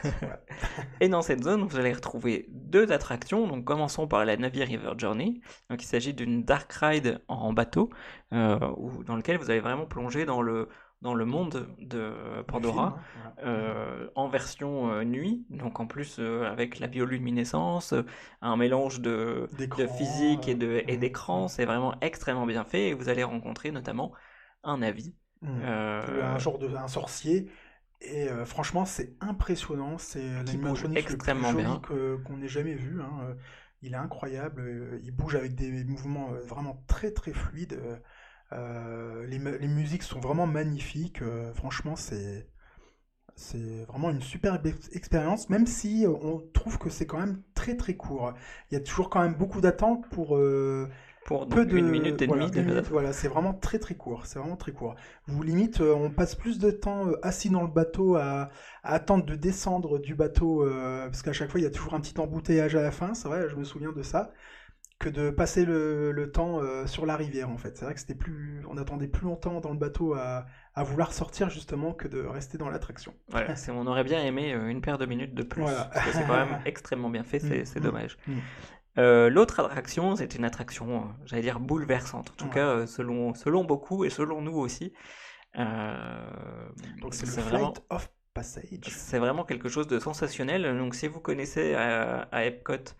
[1.01, 3.47] Et dans cette zone, vous allez retrouver deux attractions.
[3.47, 5.41] Donc commençons par la Navi River Journey.
[5.69, 7.89] Donc il s'agit d'une dark ride en bateau,
[8.31, 10.69] où, dans lequel vous allez vraiment plonger dans le
[11.01, 12.13] dans le monde de
[12.47, 17.93] Pandora hein, euh, en version euh, nuit, donc en plus euh, avec la bioluminescence,
[18.41, 23.09] un mélange de, de physique et mm, d'écran, c'est vraiment extrêmement bien fait et vous
[23.09, 24.11] allez rencontrer notamment
[24.63, 25.15] un avis.
[25.41, 25.63] Mm.
[25.63, 27.49] un genre de un sorcier
[27.99, 30.21] et franchement c'est impressionnant, c'est
[30.95, 31.81] extrêmement bien
[32.23, 33.01] qu'on n'ait jamais vu.
[33.01, 33.35] Hein,
[33.81, 37.81] il est incroyable, il bouge avec des mouvements vraiment très très fluides.
[38.53, 41.21] Euh, les, musiques sont vraiment magnifiques.
[41.21, 42.47] Euh, franchement, c'est
[43.33, 47.77] c'est vraiment une super expérience, même si euh, on trouve que c'est quand même très
[47.77, 48.33] très court.
[48.69, 50.37] Il y a toujours quand même beaucoup d'attentes pour
[51.25, 52.51] pour peu de une minute et demie.
[52.89, 54.25] Voilà, c'est vraiment très très court.
[54.25, 54.95] C'est vraiment très court.
[55.27, 58.49] Vous limite, on passe plus de temps assis dans le bateau à,
[58.83, 60.65] attendre de descendre du bateau
[61.05, 63.13] parce qu'à chaque fois il y a toujours un petit embouteillage à la fin.
[63.13, 64.33] C'est vrai, je me souviens de ça
[65.01, 67.75] que de passer le, temps euh, sur la rivière en fait.
[67.75, 70.45] C'est vrai que c'était plus, on attendait plus longtemps dans le bateau à,
[70.77, 73.13] vouloir sortir justement que de rester dans l'attraction.
[73.29, 75.63] Voilà, on aurait bien aimé euh, une paire de minutes de plus.
[75.63, 78.17] Parce que c'est quand même extrêmement bien fait, c'est mm, mm, dommage.
[78.27, 78.33] Mm.
[78.99, 84.05] Euh, l'autre attraction, c'est une attraction, j'allais dire bouleversante, en tout cas selon, selon beaucoup
[84.05, 84.93] et selon nous aussi.
[85.55, 87.73] Donc c'est le vraiment...
[87.89, 88.79] of Passage.
[88.87, 90.77] C'est vraiment quelque chose de sensationnel.
[90.77, 92.95] Donc si vous connaissez à, à Epcot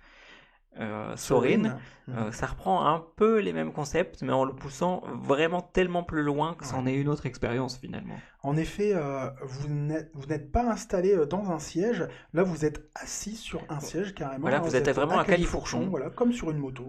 [0.79, 2.31] euh, Sorin, euh, mhm.
[2.31, 6.55] ça reprend un peu les mêmes concepts, mais en le poussant vraiment tellement plus loin
[6.55, 8.15] que c'en est une autre expérience finalement.
[8.41, 13.61] En effet, euh, vous n'êtes pas installé dans un siège, là vous êtes assis sur
[13.67, 14.43] un siège carrément.
[14.43, 15.89] Voilà, vous, êtes, vraiment à califourchon.
[15.89, 16.85] Voilà, comme sur une moto.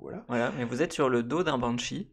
[0.00, 0.24] voilà.
[0.28, 2.12] voilà, mais vous êtes sur le dos d'un Banshee,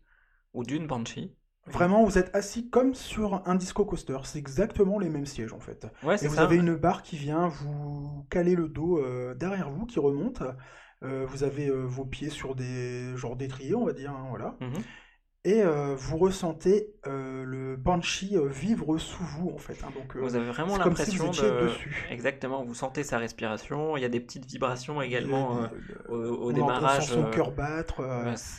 [0.55, 1.36] ou d'une Banshee.
[1.67, 4.17] Vraiment, vous êtes assis comme sur un disco coaster.
[4.24, 5.86] C'est exactement les mêmes sièges en fait.
[6.01, 8.99] Ouais, et vous avez une barre qui vient vous caler le dos
[9.36, 10.41] derrière vous, qui remonte.
[11.04, 14.56] Euh, vous avez euh, vos pieds sur des genres d'étriers, on va dire, hein, voilà.
[14.62, 14.84] Mhm.
[15.43, 19.84] et euh, vous ressentez euh, le banshee vivre sous vous en fait.
[19.84, 19.89] hein.
[19.95, 21.64] donc euh, Vous avez vraiment si l'impression de...
[21.64, 22.06] dessus.
[22.12, 25.68] Exactement, vous sentez sa respiration, il y a des petites vibrations également
[26.10, 27.08] au, au on entend démarrage.
[27.08, 28.02] son cœur battre.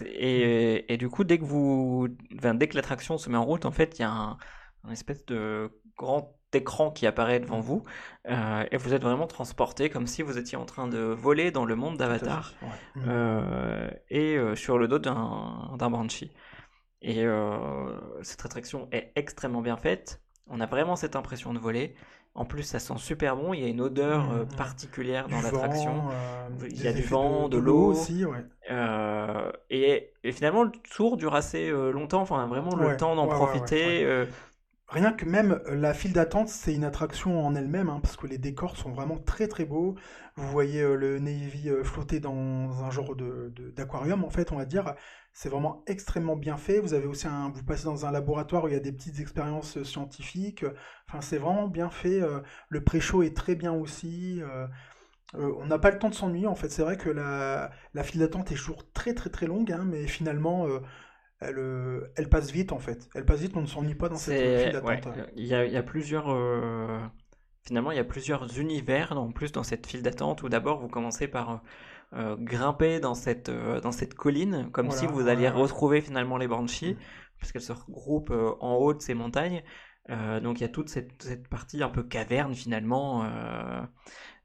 [0.04, 3.64] et, et du coup, dès que vous, enfin, dès que l'attraction se met en route,
[3.64, 4.36] en fait, il y a un,
[4.82, 7.62] un espèce de grand écran qui apparaît devant Mm.
[7.62, 7.82] vous,
[8.28, 11.64] euh, et vous êtes vraiment transporté comme si vous étiez en train de voler dans
[11.64, 12.72] le monde d'Avatar, fait, ouais.
[13.04, 13.08] Mm.
[13.08, 16.32] euh, et euh, sur le dos d'un Banshee.
[17.04, 17.24] Et
[18.22, 20.20] cette attraction est extrêmement bien faite.
[20.48, 21.94] On a vraiment cette impression de voler.
[22.34, 23.52] En plus, ça sent super bon.
[23.52, 24.56] Il y a une odeur euh, Mm, mm.
[24.56, 26.04] particulière dans l'attraction.
[26.70, 27.86] Il y a du vent, de de l'eau.
[27.88, 28.44] aussi, ouais.
[29.70, 32.22] Et, et finalement, le tour dure assez longtemps.
[32.22, 34.06] Enfin, vraiment le temps d'en profiter.
[34.92, 38.26] Rien que même euh, la file d'attente, c'est une attraction en elle-même, hein, parce que
[38.26, 39.94] les décors sont vraiment très très beaux.
[40.36, 42.32] Vous voyez euh, le Navy euh, flotter dans
[42.84, 44.94] un genre de, de- d'aquarium, en fait, on va dire.
[45.32, 46.78] C'est vraiment extrêmement bien fait.
[46.80, 49.18] Vous avez aussi un, vous passez dans un laboratoire où il y a des petites
[49.20, 50.64] expériences scientifiques.
[51.08, 52.20] Enfin, c'est vraiment bien fait.
[52.68, 54.42] Le pré-show est très bien aussi.
[55.34, 56.68] on n'a pas le temps de s'ennuyer, en fait.
[56.70, 60.06] C'est vrai que la, la file d'attente est toujours très très très longue, hein, mais
[60.06, 60.66] finalement,
[61.42, 63.08] elle, euh, elle passe vite, en fait.
[63.14, 65.14] Elle passe vite, on ne s'ennuie pas dans cette file ouais, d'attente.
[65.36, 66.30] il y a, il y a plusieurs.
[66.30, 66.98] euh,
[67.66, 70.88] finalement, il y a plusieurs univers en plus dans cette file d'attente où d'abord vous
[70.88, 71.62] commencez par
[72.14, 76.36] euh, grimper dans cette, euh, dans cette colline, comme si vous alliez ouais, retrouver finalement
[76.38, 76.98] les Banshees, Mm.
[77.38, 79.62] puisqu'elles se regroupent en haut de ces montagnes.
[80.08, 83.24] Donc il y a toute cette, cette partie un peu caverne finalement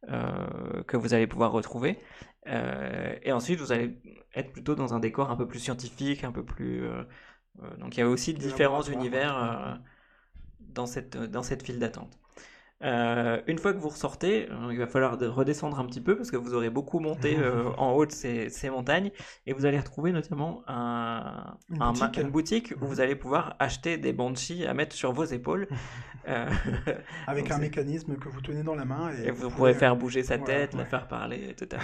[0.10, 2.00] euh, que vous allez pouvoir retrouver.
[2.48, 4.00] Euh, et ensuite, vous allez
[4.36, 6.86] être plutôt dans un décor un peu plus scientifique, un peu plus...
[6.86, 7.04] euh,
[7.80, 9.82] donc il y a aussi différents laboratoires, univers
[10.60, 12.20] dans cette, dans cette file d'attente.
[12.84, 16.16] Euh, une fois que vous ressortez, euh, il va falloir de- redescendre un petit peu
[16.16, 19.12] parce que vous aurez beaucoup monté euh, en haut de ces, ces montagnes
[19.48, 22.18] et vous allez retrouver notamment un, Une un boutique.
[22.18, 25.68] une boutique où vous allez pouvoir acheter des banshees à mettre sur vos épaules.
[27.28, 29.96] Avec un mécanisme que vous tenez dans la main et, et vous pouvez- pourrez faire
[29.96, 31.82] bouger sa voilà, tête, la faire parler, etc.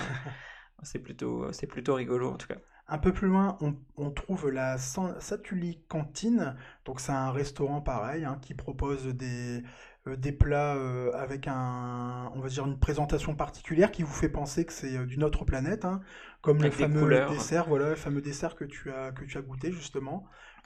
[0.83, 2.57] C'est plutôt, plutôt rigolo en tout cas.
[2.87, 6.55] Un peu plus loin, on, on trouve la Satuli Cantine.
[6.85, 9.63] Donc c'est un restaurant pareil hein, qui propose des,
[10.05, 14.65] des plats euh, avec un, on va dire une présentation particulière qui vous fait penser
[14.65, 16.01] que c'est euh, d'une autre planète, hein,
[16.41, 19.41] comme Avec le fameux dessert, voilà, le fameux dessert que tu as que tu as
[19.41, 20.25] goûté justement.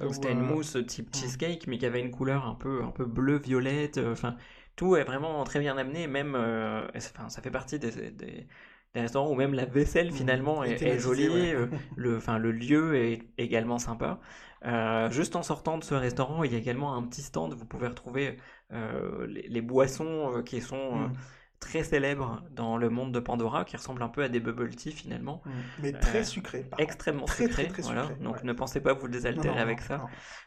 [0.09, 3.05] C'était une euh, mousse type cheesecake, mais qui avait une couleur un peu, un peu
[3.05, 3.97] bleu-violette.
[3.97, 4.37] euh, Enfin,
[4.75, 6.07] tout est vraiment très bien amené.
[6.07, 8.47] Même, euh, enfin, ça fait partie des, des,
[8.93, 11.27] des restaurants où même la vaisselle Mm, finalement est est, jolie.
[11.29, 11.49] ouais.
[11.53, 14.19] euh, le, enfin, le lieu est également sympa.
[14.65, 17.53] Euh, juste en sortant de ce restaurant, il y a également un petit stand.
[17.53, 18.33] Vous pouvez retrouver euh,
[18.71, 21.27] les, les boissons euh, qui sont euh, Mm,
[21.59, 24.91] très célèbres dans le monde de Pandora, qui ressemblent un peu à des bubble tea
[24.91, 25.41] finalement.
[25.45, 25.71] mm.
[25.77, 26.63] Mais très Euh, sucré.
[26.63, 27.03] par contre.
[27.03, 27.83] Extrêmement Très, sucré, très, très voilà.
[27.83, 28.43] sucré, Donc ouais.
[28.43, 30.05] ne pensez pas vous désaltérer non, avec non, ça.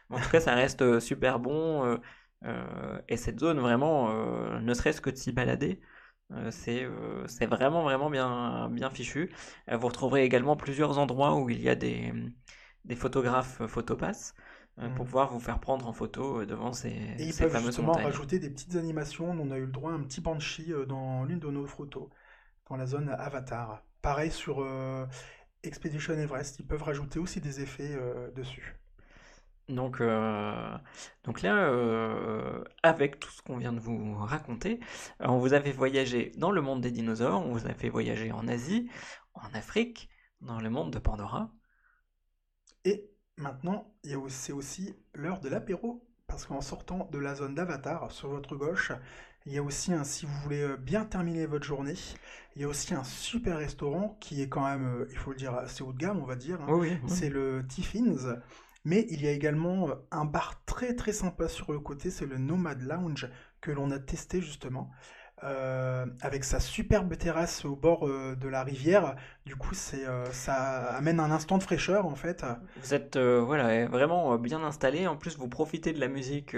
[0.09, 1.85] En tout cas, ça reste euh, super bon.
[1.85, 1.97] euh,
[2.45, 5.81] euh, et cette zone, vraiment, euh, ne serait-ce que de s'y balader,
[6.31, 9.31] euh, c'est euh, c'est vraiment, vraiment bien, bien fichu.
[9.69, 12.13] Euh, vous retrouverez également plusieurs endroits où il y a des,
[12.85, 14.33] des photographes euh, photopass
[14.79, 15.05] euh, pour Mm.
[15.05, 17.99] pouvoir vous faire prendre en photo euh, devant ces, Et ils ces peuvent justement montagnes.
[17.99, 19.29] rajouter des petites animations.
[19.31, 22.09] On a eu le droit à un petit banshee euh, dans l'une de nos photos,
[22.69, 23.83] dans la zone Avatar.
[24.01, 25.05] Pareil sur euh,
[25.63, 28.75] Expedition Everest, ils peuvent rajouter aussi des effets euh, dessus.
[29.69, 30.77] Donc, euh,
[31.23, 34.79] donc là, euh, avec tout ce qu'on vient de vous raconter,
[35.19, 38.31] on vous a fait voyager dans le monde des dinosaures, on vous a fait voyager
[38.33, 38.89] en Asie,
[39.33, 40.09] en Afrique,
[40.41, 41.51] dans le monde de Pandora.
[42.85, 43.93] Et maintenant,
[44.29, 48.91] c'est aussi l'heure de l'apéro, parce qu'en sortant de la zone d'Avatar, sur votre gauche,
[49.45, 51.95] il y a aussi un, si vous voulez euh, bien terminer votre journée,
[52.55, 55.37] il y a aussi un super restaurant qui est quand même, euh, il faut le
[55.37, 56.61] dire, assez haut de gamme, on va dire.
[56.61, 56.67] hein.
[56.69, 57.09] Oui, oui, oui.
[57.09, 58.39] C'est le Tiffins.
[58.85, 62.25] Mais il y a également euh, un bar très très sympa sur le côté, c'est
[62.25, 63.29] le Nomad Lounge
[63.61, 64.91] que l'on a testé justement.
[65.43, 69.15] Euh, avec sa superbe terrasse au bord euh, de la rivière.
[69.45, 72.45] Du coup, c'est, euh, ça amène un instant de fraîcheur en fait.
[72.83, 75.07] Vous êtes voilà, vraiment bien installé.
[75.07, 76.55] En plus, vous profitez de la musique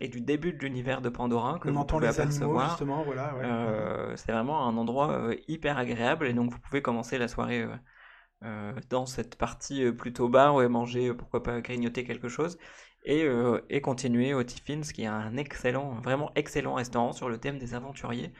[0.00, 2.68] et du début de l'univers de Pandora que On vous entend pouvez les animaux apercevoir.
[2.70, 3.34] justement, voilà.
[3.36, 4.16] ouais.
[4.16, 7.66] C'est vraiment un endroit hyper agréable et donc vous pouvez commencer la soirée
[8.90, 12.58] dans cette partie plutôt bar et manger, euh, pourquoi pas grignoter quelque chose
[13.06, 17.38] et, euh, et continuer au Tiffins qui est un excellent, vraiment excellent restaurant sur le
[17.38, 18.32] thème des aventuriers.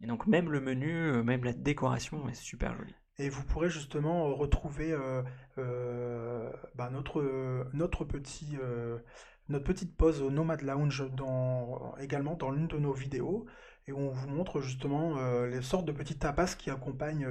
[0.00, 2.94] Et donc même le menu, euh, même la décoration est super jolie.
[3.18, 4.94] Et vous pourrez justement euh, retrouver
[5.56, 7.22] bah, notre,
[7.72, 8.58] notre, petit,
[9.48, 13.46] notre petite pause au Nomad Lounge dans, également dans l'une de nos vidéos.
[13.86, 17.28] Et on vous montre justement les sortes de petits tapas qui accompagnent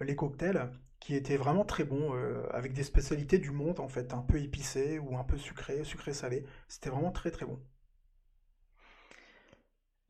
[0.00, 0.72] les cocktails,
[1.02, 4.38] qui était vraiment très bon, euh, avec des spécialités du monde en fait, un peu
[4.40, 6.46] épicé ou un peu sucré, sucré-salé.
[6.68, 7.58] C'était vraiment très très bon.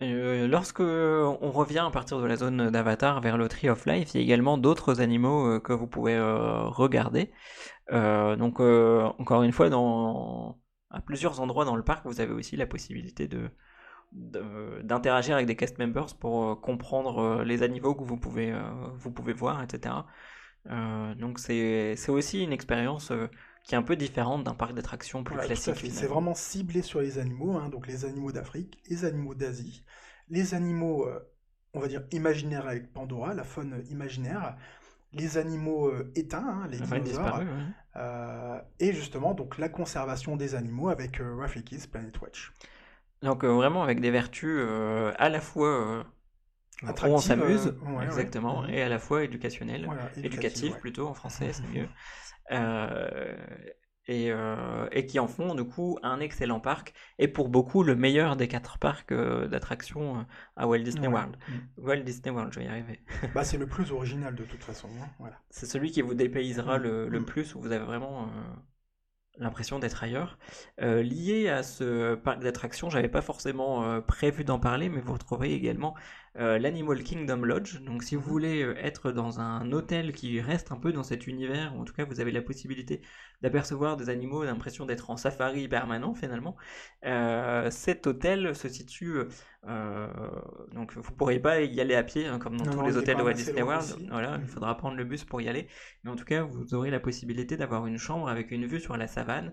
[0.03, 4.14] Euh, lorsque on revient à partir de la zone d'Avatar vers le Tree of Life,
[4.14, 7.30] il y a également d'autres animaux euh, que vous pouvez euh, regarder.
[7.90, 10.59] donc encore une fois, dans,
[10.90, 13.51] à plusieurs endroits dans le parc, vous avez aussi la possibilité de
[14.14, 18.55] d'interagir avec des cast members pour comprendre les animaux que vous pouvez,
[18.95, 19.95] vous pouvez voir, etc.
[20.66, 23.12] donc c'est aussi une expérience
[23.64, 25.76] qui est un peu différente d'un parc d'attractions plus classique.
[25.90, 29.84] C'est vraiment ciblé sur les animaux, hein, donc les animaux d'Afrique, les animaux d'Asie,
[30.28, 31.20] les animaux, euh,
[31.74, 34.56] on va dire, imaginaires avec Pandora, la faune imaginaire,
[35.12, 37.42] les animaux euh, éteints, hein, les dinosaures,
[37.96, 42.52] euh, et justement donc la conservation des animaux avec Rafiki's Planet Watch.
[43.22, 44.58] Donc vraiment avec des vertus
[45.16, 46.04] à la fois
[46.83, 49.89] où on s'amuse, exactement, et à la fois éducationnelles,
[50.22, 51.89] éducatives plutôt en français, c'est mieux.
[54.11, 58.37] Euh, et, qui en font du coup un excellent parc et pour beaucoup le meilleur
[58.37, 60.22] des quatre parcs euh, d'attractions euh,
[60.57, 61.37] à Walt Disney World.
[61.49, 61.53] Mm.
[61.78, 63.01] Walt Disney World, je vais y arriver.
[63.35, 64.89] bah, c'est le plus original de toute façon.
[65.01, 65.39] Hein, voilà.
[65.51, 66.83] C'est celui qui vous dépaysera mm.
[66.83, 67.24] le, le, mm.
[67.24, 68.28] plus, où vous avez vraiment
[69.39, 70.39] l'impression d'être ailleurs.
[70.80, 75.12] Euh, lié à ce parc d'attractions, j'avais pas forcément euh, prévu d'en parler, mais vous
[75.12, 75.95] retrouverez également
[76.39, 77.80] euh, l'Animal Kingdom Lodge.
[77.80, 78.28] Donc si vous mhm.
[78.28, 81.95] voulez être dans un hôtel qui reste un peu dans cet univers, ou en tout
[81.95, 83.01] cas vous avez la possibilité
[83.43, 86.57] d'apercevoir des animaux, l'impression d'être en safari permanent finalement,
[87.70, 89.18] cet hôtel se situe...
[90.72, 93.22] donc vous pourrez pas y aller à pied, hein, comme dans tous les hôtels de
[93.22, 94.09] Walt Disney World.
[94.11, 94.47] Voilà, il mhm.
[94.47, 95.66] faudra prendre le bus pour y aller.
[96.05, 98.97] Mais en tout cas, vous aurez la possibilité d'avoir une chambre avec une vue sur
[98.97, 99.53] la savane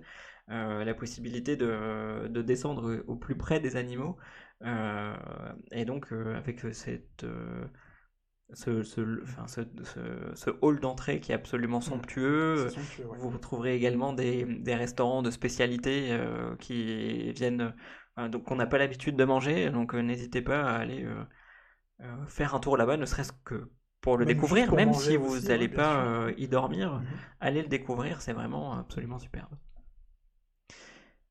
[0.51, 4.17] euh, la possibilité de, descendre au plus près des animaux.
[4.63, 5.15] Euh,
[5.71, 7.25] et donc, euh, avec cette.
[8.53, 11.83] Ce, ce, hall d'entrée qui est absolument mmh.
[11.83, 12.67] somptueux.
[13.19, 16.19] Vous trouverez également des, restaurants de spécialité
[16.59, 17.75] qui viennent,
[18.17, 21.07] donc qu'on n'a pas l'habitude de manger, donc n'hésitez pas à aller
[22.27, 23.69] faire un tour là-bas, ne serait-ce que
[24.01, 27.05] pour le découvrir, même si vous n'allez pas y dormir, mmh
[27.41, 29.55] allez le découvrir, c'est vraiment absolument superbe.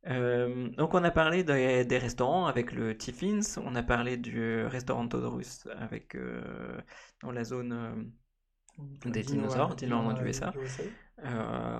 [0.09, 5.07] Euh, donc on a parlé des, restaurants avec le Tiffins, on a parlé du restaurant
[5.07, 6.81] Todorus avec euh,
[7.23, 10.53] dans la zone euh, des dinosaures, dinosaures du USA.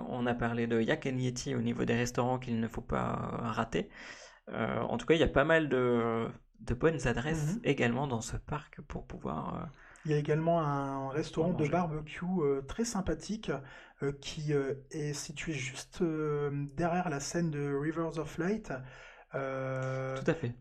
[0.09, 3.13] on a parlé de Yak Yeti au niveau des restaurants qu'il ne faut pas
[3.45, 3.89] rater.
[4.49, 6.29] en tout cas, il y a pas mal de,
[6.79, 7.61] bonnes adresses mhm.
[7.65, 9.71] également dans ce parc pour pouvoir
[10.09, 13.53] il y a également un restaurant de barbecue euh, très sympathique
[14.03, 18.73] euh, qui euh, est situé juste derrière la scène de Rivers of Light.
[19.33, 20.55] Tout à fait.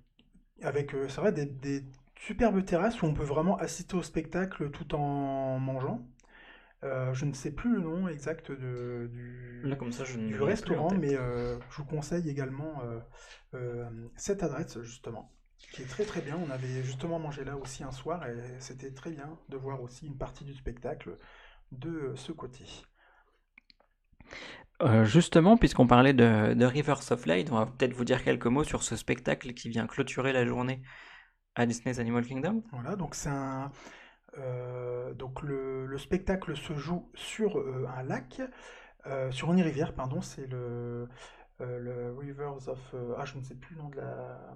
[0.61, 1.83] Avec, c'est vrai, des,
[2.19, 6.05] superbes terrasses où on peut vraiment assister au spectacle tout en mangeant.
[6.81, 11.13] je ne sais plus le nom exact de, du, comme ça, je du restaurant, mais
[11.13, 12.81] je vous conseille également
[14.17, 15.31] cette adresse justement
[15.71, 16.37] qui est très très bien.
[16.37, 20.07] On avait justement mangé là aussi un soir et c'était très bien de voir aussi
[20.07, 21.17] une partie du spectacle
[21.71, 22.65] de ce côté.
[24.81, 28.45] Euh, justement, puisqu'on parlait de, de, Rivers of Light, on va peut-être vous dire quelques
[28.45, 30.83] mots sur ce spectacle qui vient clôturer la journée
[31.55, 32.63] à Disney's Animal Kingdom.
[32.71, 33.71] Voilà, donc c'est un.
[34.37, 38.41] Euh, donc le, le, spectacle se joue sur euh, un lac,
[39.31, 41.07] sur une rivière, pardon, c'est le,
[41.59, 42.93] le Rivers of.
[43.17, 44.53] ah, je ne sais plus le nom de la,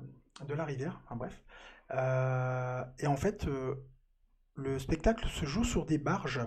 [0.48, 1.44] de la rivière, bref.
[1.94, 3.76] Euh, et en fait, euh,
[4.56, 6.42] le spectacle se joue sur des barges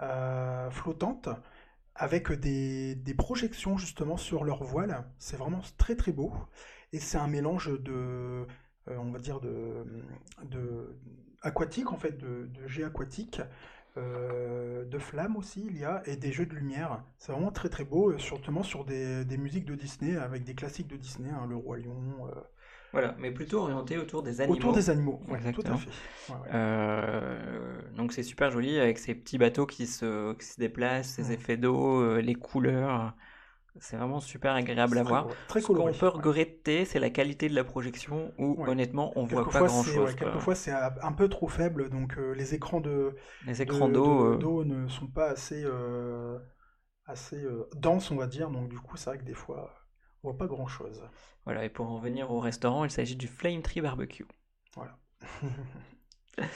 [0.00, 1.28] euh, flottantes
[1.94, 5.04] avec des, projections justement sur leur voile.
[5.18, 6.32] C'est vraiment très très beau.
[6.92, 8.46] Et c'est un mélange de,
[8.86, 9.84] on va dire, de,
[10.44, 10.98] de
[11.42, 13.40] aquatique en fait, de, de jet aquatique.
[13.96, 17.84] de flammes aussi il y a et des jeux de lumière c'est vraiment très très
[17.84, 21.76] beau surtout sur des, musiques de Disney avec des classiques de Disney hein, le roi
[21.76, 22.26] lion
[22.92, 24.58] voilà, mais plutôt orienté autour des animaux.
[24.58, 25.20] Autour des animaux,
[25.54, 25.90] tout à fait.
[26.52, 31.32] Euh, donc c'est super joli avec ces petits bateaux qui se, qui se déplacent, ces
[31.32, 33.14] effets d'eau, euh, les couleurs.
[33.80, 35.28] C'est vraiment super agréable à voir.
[35.48, 39.48] Très Ce qu'on peut regretter, c'est la qualité de la projection où honnêtement on voit
[39.48, 40.14] pas grand chose.
[40.14, 43.14] quelquefois c'est un peu trop faible, donc euh, les écrans de
[43.46, 45.64] les écrans d'eau d'eau ne sont pas assez
[47.06, 47.42] assez
[47.74, 48.50] denses, on va dire.
[48.50, 49.81] Donc du coup c'est vrai que des fois
[50.22, 51.02] on voit pas grand chose.
[51.44, 54.26] Voilà, et pour en revenir au restaurant, il s'agit du Flame Tree Barbecue.
[54.74, 54.98] Voilà.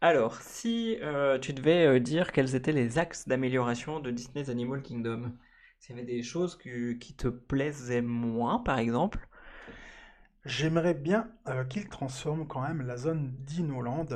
[0.00, 4.82] Alors, si euh, tu devais euh, dire quels étaient les axes d'amélioration de Disney's Animal
[4.82, 5.32] Kingdom,
[5.80, 9.28] s'il y avait des choses qui te plaisaient moins, par exemple?
[10.44, 14.06] J'aimerais bien euh, qu'ils transforment quand même la zone d'Inoland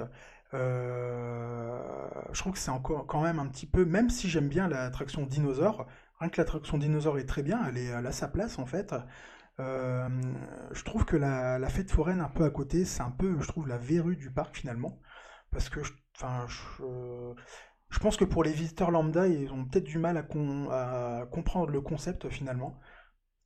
[2.33, 5.25] je trouve que c'est encore quand même un petit peu, même si j'aime bien l'attraction
[5.25, 5.87] dinosaure,
[6.23, 8.95] rien que l'attraction dinosaure est très bien, elle, est, a sa place en fait.
[9.59, 13.68] je trouve que la, fête foraine un peu à côté, c'est un peu, je trouve,
[13.68, 15.01] la verrue du parc finalement.
[15.51, 15.93] Parce que, je,
[18.01, 22.29] pense que pour les visiteurs lambda, ils ont peut-être du mal à, comprendre le concept
[22.29, 22.81] finalement.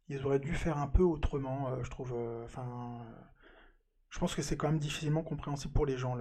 [0.09, 2.15] Ils auraient dû faire un peu autrement, je trouve.
[2.45, 2.99] Enfin,
[4.11, 6.17] je pense que c'est quand même difficilement compréhensible pour les gens.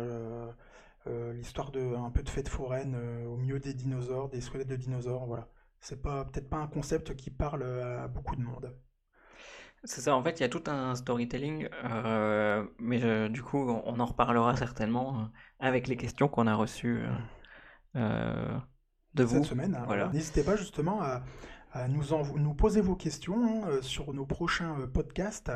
[1.06, 2.96] L'histoire de un peu de fête foraine
[3.28, 5.50] au milieu des dinosaures, des squelettes de dinosaures, voilà.
[5.80, 8.76] C'est pas peut-être pas un concept qui parle à beaucoup de monde.
[9.86, 14.00] C'est ça, en fait, il y a tout un storytelling, euh, mais du coup, on
[14.00, 15.24] en reparlera certainement euh,
[15.60, 17.04] avec les questions qu'on a reçues
[17.96, 18.58] euh,
[19.14, 19.36] de vous.
[19.36, 20.10] Cette semaine, voilà.
[20.10, 21.22] N'hésitez pas justement à,
[21.88, 22.04] nous,
[22.36, 25.52] nous poser vos questions hein, sur nos prochains podcasts.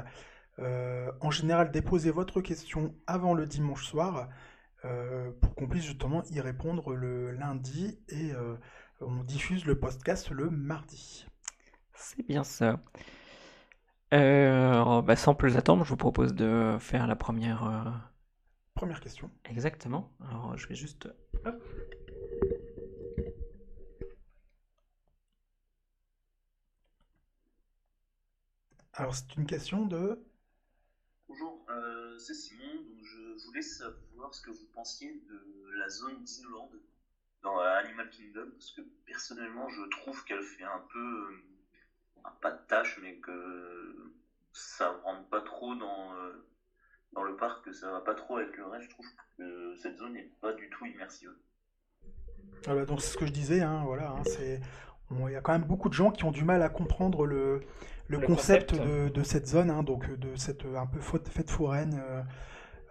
[0.59, 4.29] en général, déposez votre question avant le dimanche soir
[5.41, 8.31] pour qu'on puisse justement y répondre le lundi et
[9.01, 11.25] on diffuse le podcast le mardi.
[11.93, 12.81] C'est bien ça.
[14.13, 17.63] Euh, bah, sans plus attendre, je vous propose de faire la première.
[17.63, 17.91] Euh,
[18.73, 19.29] première question.
[19.45, 20.11] Exactement.
[20.27, 21.09] Alors, je vais juste.
[28.93, 30.21] Alors, c'est une question de.
[31.27, 32.63] Bonjour, euh, c'est Simon.
[33.03, 36.71] je voulais savoir ce que vous pensiez de la zone d'Inoland
[37.43, 41.43] dans Animal Kingdom, parce que personnellement, je trouve qu'elle fait un peu
[42.41, 44.13] pas de tâche, mais que
[44.53, 46.47] ça rentre pas trop dans, euh,
[47.13, 48.85] dans le parc, que ça va pas trop avec le reste.
[48.85, 49.05] Je trouve
[49.37, 51.31] que cette zone n'est pas du tout immersive.
[52.67, 54.59] Ah bah, donc c'est ce que je disais, hein, voilà, hein, c'est
[55.11, 57.61] il y a quand même beaucoup de gens qui ont du mal à comprendre le,
[58.07, 61.99] le, concept, De, de, cette zone, hein, donc de cette un peu fête foraine.
[61.99, 62.23] Euh, euh,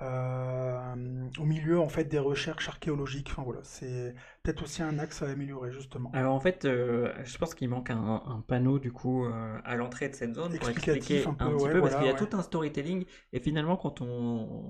[0.01, 3.29] au milieu en fait des recherches archéologiques.
[3.31, 6.11] Enfin voilà, c'est peut-être aussi un axe à améliorer justement.
[6.13, 10.09] Alors en fait, euh, je pense qu'il manque un, panneau du coup euh, à l'entrée
[10.09, 13.05] de cette zone pour expliquer un, petit peu parce qu'il y a tout un storytelling
[13.33, 14.65] et finalement quand on,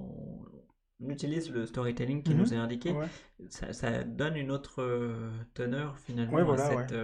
[1.06, 2.40] utilise le storytelling qui mhm.
[2.40, 2.92] nous est indiqué,
[3.48, 4.82] ça, donne une autre
[5.54, 6.94] teneur finalement à, cette,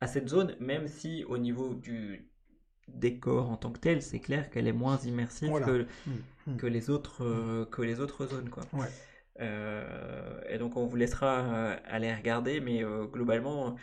[0.00, 2.30] à cette zone, même si au niveau du
[2.88, 5.86] décor en tant que tel, c'est clair qu'elle est moins immersive que, mmh,
[6.46, 6.56] mmh.
[6.56, 8.48] que, les autres, euh, que les autres zones.
[8.48, 8.64] Quoi.
[9.40, 12.82] Euh, et donc on vous laissera euh, aller regarder, mais
[13.12, 13.76] globalement,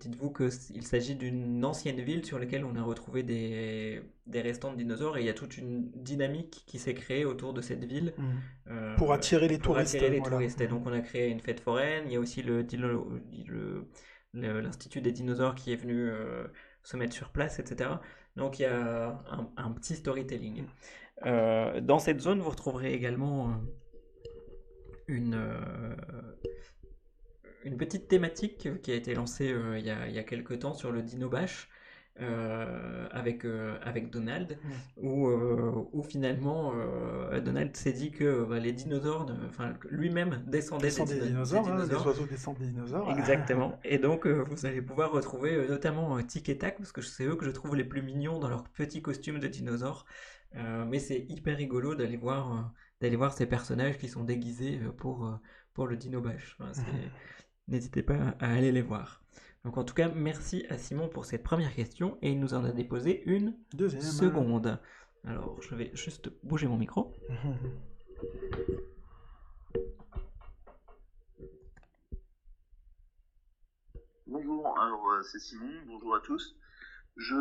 [0.00, 4.78] dites-vous qu'il s'agit d'une ancienne ville sur laquelle on a retrouvé des, des, restants de
[4.78, 8.14] dinosaures et il y a toute une dynamique qui s'est créée autour de cette ville.
[8.16, 8.96] Mmh.
[8.96, 9.94] pour attirer les touristes.
[9.94, 10.60] Attirer les touristes.
[10.60, 12.66] Et donc on a créé une fête foraine, il y a aussi le,
[14.32, 16.10] l'Institut des dinosaures qui est venu
[16.82, 17.90] se mettre sur place, etc.
[18.38, 19.18] Donc il y a
[19.56, 20.64] un, petit storytelling.
[21.26, 23.52] Euh, dans cette zone, vous retrouverez également euh,
[25.08, 25.96] une, euh,
[27.64, 30.72] une petite thématique qui a été lancée il, y a, il y a quelques temps
[30.72, 31.68] sur le Dino Bash.
[32.20, 34.58] Euh, avec, euh, avec Donald,
[34.96, 36.72] où, euh, où, finalement
[37.44, 42.26] Donald s'est dit que bah, les dinosaures, enfin lui-même descendait des, dinosaures, hein, des, oiseaux
[42.26, 43.08] descendent des dinosaures.
[43.16, 43.78] Exactement.
[43.84, 47.44] et donc vous allez pouvoir retrouver notamment Tic et Tac, parce que c'est eux que
[47.44, 50.04] je trouve les plus mignons dans leur petit costume de dinosaures.
[50.54, 55.38] mais c'est hyper rigolo d'aller voir, d'aller voir ces personnages qui sont déguisés pour,
[55.72, 56.58] pour le Dino Bash.
[57.68, 59.22] N'hésitez pas à aller les voir.
[59.68, 62.64] Donc en tout cas, merci à Simon pour cette première question et il nous en
[62.64, 64.00] a déposé une Deuxième.
[64.00, 64.80] seconde.
[65.26, 67.12] Alors je vais juste bouger mon micro.
[74.26, 76.56] Bonjour, alors euh, c'est Simon, bonjour à tous.
[77.18, 77.34] Je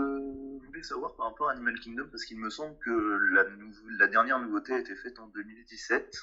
[0.66, 2.92] voulais savoir par rapport à Animal Kingdom parce qu'il me semble que
[3.36, 3.46] la,
[4.00, 6.14] la dernière nouveauté a été faite en 2017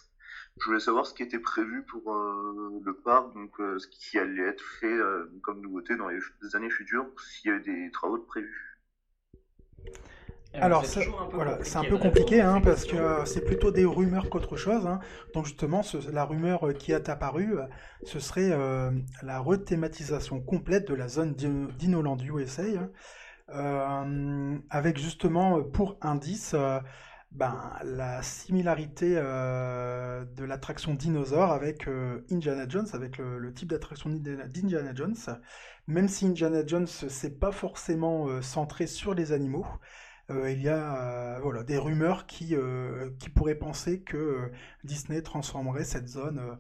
[0.61, 4.18] je voulais savoir ce qui était prévu pour euh, le parc, donc euh, ce qui
[4.18, 6.20] allait être fait euh, comme nouveauté dans les
[6.55, 8.78] années futures, s'il y avait des travaux de prévus.
[10.55, 14.57] Alors, c'est voilà, c'est un peu compliqué hein, parce que c'est plutôt des rumeurs qu'autre
[14.57, 14.87] chose.
[14.87, 15.01] Hein.
[15.35, 15.82] Donc justement,
[16.12, 17.57] la rumeur qui est apparue,
[18.05, 18.57] ce serait
[19.24, 22.62] la rethématisation complète de la zone d'Inoland USA,
[23.49, 24.62] hein.
[24.70, 26.55] avec justement pour indice
[27.35, 34.09] ben, la similarité euh, de l'attraction dinosaure avec euh, Indiana Jones, avec le, type d'attraction
[34.11, 35.16] d'Indiana Jones.
[35.89, 39.66] Même si Indiana Jones c'est pas forcément euh, centré sur les animaux,
[40.30, 42.57] il y a voilà, des rumeurs qui,
[43.18, 44.51] qui pourraient penser que
[44.82, 46.59] Disney transformerait cette zone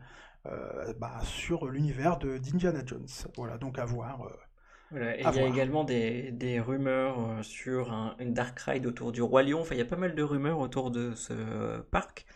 [0.98, 3.08] bah, sur l'univers d'Indiana Jones.
[3.38, 4.28] Voilà, donc à voir
[4.92, 9.42] il y a également des, des rumeurs euh, sur une dark ride autour du Roi
[9.42, 9.60] Lion.
[9.60, 12.26] Enfin, il y a pas mal de rumeurs autour de ce parc.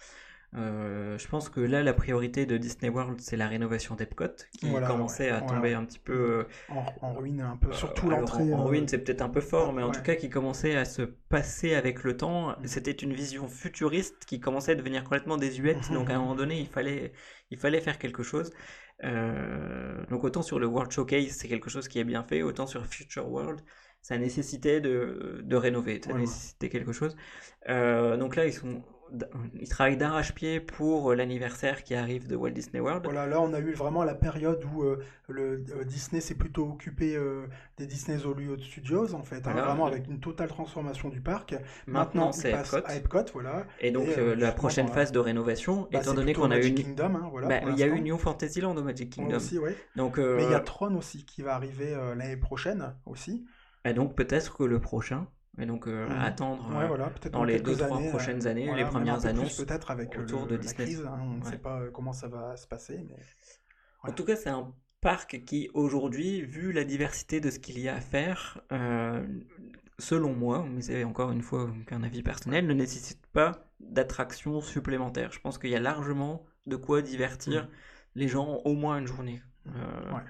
[0.54, 4.24] Euh, je pense que là, la priorité de Disney World, c'est la rénovation d'Epcot,
[4.58, 5.74] qui Voilà, commençait ouais, à tomber ouais.
[5.74, 6.46] un petit peu.
[6.68, 8.52] En, en ruine un peu, surtout Euh, l'entrée.
[8.54, 9.92] En, en euh, ruine, c'est peut-être un peu fort, mais en ouais.
[9.92, 12.56] tout cas, qui commençait à se passer avec le temps.
[12.60, 12.66] Mm.
[12.66, 15.90] C'était une vision futuriste qui commençait à devenir complètement désuète.
[15.92, 17.12] donc, à un moment donné, il fallait,
[17.50, 18.50] il fallait faire quelque chose.
[19.04, 22.66] Euh, donc, autant sur le World Showcase, c'est quelque chose qui est bien fait, autant
[22.66, 23.60] sur Future World,
[24.02, 27.16] ça nécessitait de, de rénover, ça Ouais, nécessitait quelque chose.
[27.68, 28.84] Euh, donc là, ils sont.
[29.60, 33.04] Ils travaillent d'arrache-pied pour l'anniversaire qui arrive de Walt Disney World.
[33.04, 36.68] Voilà, là on a eu vraiment la période où euh, le euh, Disney s'est plutôt
[36.68, 37.46] occupé euh,
[37.76, 41.54] des Disney Hollywood Studios en fait, hein, vraiment avec une totale transformation du parc.
[41.86, 42.76] Maintenant, il c'est Epcot.
[42.84, 43.66] à Epcot, voilà.
[43.80, 46.58] Et donc, Et, euh, euh, la prochaine phase de rénovation, Bah, étant donné qu'on a
[46.58, 46.74] eu une...
[46.74, 47.48] Kingdom, hein, voilà.
[47.48, 48.00] bah, il y a eu.
[48.00, 49.36] New Fantasyland au Magic Kingdom.
[49.36, 49.76] aussi, ouais.
[49.96, 53.44] Donc, euh, Mais il y a Tron aussi qui va arriver euh, l'année prochaine aussi.
[53.84, 55.26] et donc peut-être que le prochain,
[55.58, 56.12] et donc euh, Mhm.
[56.12, 58.88] à attendre Ouais, euh, voilà, dans les quelques 2-3 années, euh, prochaines années, voilà, les
[58.88, 59.56] premières annonces.
[59.62, 60.84] peut-être avec euh, autour le- de la Disney.
[60.84, 61.50] crise, hein, on ne Ouais.
[61.50, 63.04] sait pas euh, comment ça va se passer.
[63.08, 63.16] Mais...
[64.04, 67.88] En tout cas, c'est un parc qui, aujourd'hui, vu la diversité de ce qu'il y
[67.88, 69.24] a à faire, euh,
[69.98, 75.32] selon moi, mais c'est encore une fois qu'un avis personnel, ne nécessite pas d'attractions supplémentaires.
[75.32, 77.68] Je pense qu'il y a largement de quoi divertir Mhm.
[78.16, 79.42] les gens au moins une journée.
[79.68, 79.70] Euh,
[80.14, 80.22] Ouais.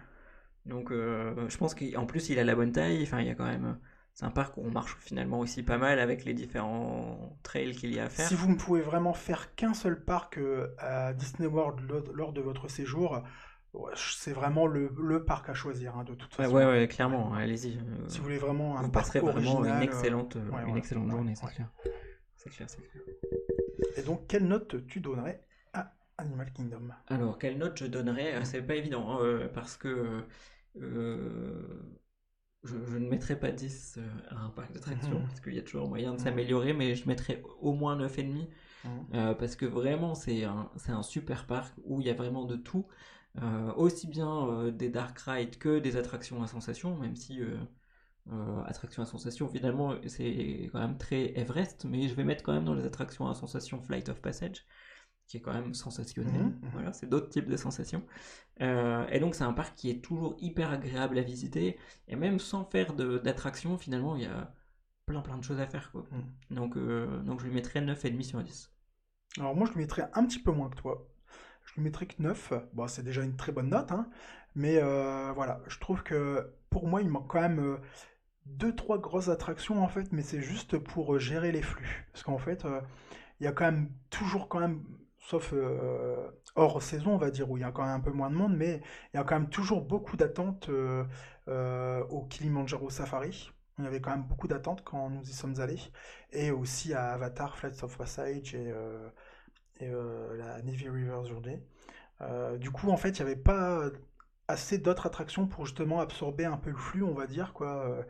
[0.67, 3.03] Donc, euh, je pense qu'en plus, il a la bonne taille.
[3.03, 3.79] Enfin, il y a quand même.
[4.19, 7.95] C'est un parc où on marche finalement aussi pas mal avec les différents trails qu'il
[7.95, 8.27] y a à faire.
[8.27, 12.41] Si vous ne pouvez vraiment faire qu'un seul parc euh, à Disney World lors, de
[12.41, 13.23] votre séjour,
[13.95, 16.53] c'est vraiment le, le parc à choisir hein, de toute façon.
[16.53, 17.77] ouais, ouais, clairement, allez-y.
[17.77, 20.41] euh, Si vous voulez vraiment un vous parc passerez vraiment original, une euh, excellente, euh,
[20.41, 20.77] ouais, une voilà.
[20.79, 21.53] excellente journée, c'est ouais.
[21.53, 21.69] clair.
[22.35, 23.05] C'est clair, c'est clair.
[23.99, 25.45] Et donc, quelle note tu donnerais
[25.75, 26.89] à Animal Kingdom?
[27.07, 28.35] Alors, quelle note je donnerais?
[28.35, 30.25] Euh, C'est pas évident, hein, parce que
[30.81, 31.99] euh,
[32.65, 35.27] je, je ne mettrais pas 10 euh, à un parc d'attractions, Mhm.
[35.27, 36.25] parce qu'il y a toujours moyen de Mhm.
[36.25, 38.49] s'améliorer, mais je mettrais au moins 9,5.
[38.85, 39.07] Mhm.
[39.15, 40.71] Euh, parce que vraiment c'est un,
[41.03, 42.87] super parc où il y a vraiment de tout,
[43.43, 47.41] Euh, aussi bien euh, des dark rides que des attractions à sensations, même si
[48.67, 52.65] attractions à sensations finalement c'est quand même très Everest, mais je vais mettre quand même
[52.65, 54.67] dans les attractions à sensations Flight of Passage,
[55.29, 56.71] qui est quand même sensationnel, Mhm, mhm.
[56.73, 58.05] voilà, c'est d'autres types de sensations.
[58.63, 62.39] Euh, et donc c'est un parc qui est toujours hyper agréable à visiter, et même
[62.41, 64.53] sans faire d'attractions finalement il y a
[65.07, 66.07] plein plein de choses à faire quoi.
[66.13, 66.57] Mhm.
[66.57, 68.73] Donc, euh, donc je lui mettrais 9,5 sur 10.
[69.39, 71.07] Alors moi, je lui mettrais un petit peu moins que toi.
[71.67, 72.53] Je lui mettrais que 9.
[72.75, 74.09] Bon, c'est déjà une très bonne note, hein.
[74.55, 77.79] Mais euh, voilà, je trouve que pour moi, il manque quand même
[78.47, 82.09] deux, trois grosses attractions en fait, mais c'est juste pour gérer les flux.
[82.13, 82.67] Parce qu'en fait,
[83.41, 84.83] il y a quand même toujours quand même,
[85.29, 88.13] sauf euh, hors saison, on va dire, où il y a quand même un peu
[88.13, 88.81] moins de monde, mais
[89.13, 91.05] il y a quand même toujours beaucoup d'attentes euh,
[91.49, 93.53] euh, au Kilimanjaro Safari.
[93.79, 95.81] Il y avait quand même beaucoup d'attentes quand nous y sommes allés.
[96.33, 98.73] Et aussi à Avatar, Flights of Passage et,
[99.81, 101.63] la Navy River Journey.
[102.59, 103.83] Du coup, en fait, il n'y avait pas
[104.49, 108.05] assez d'autres attractions pour justement absorber un peu le flux, on va dire, quoi.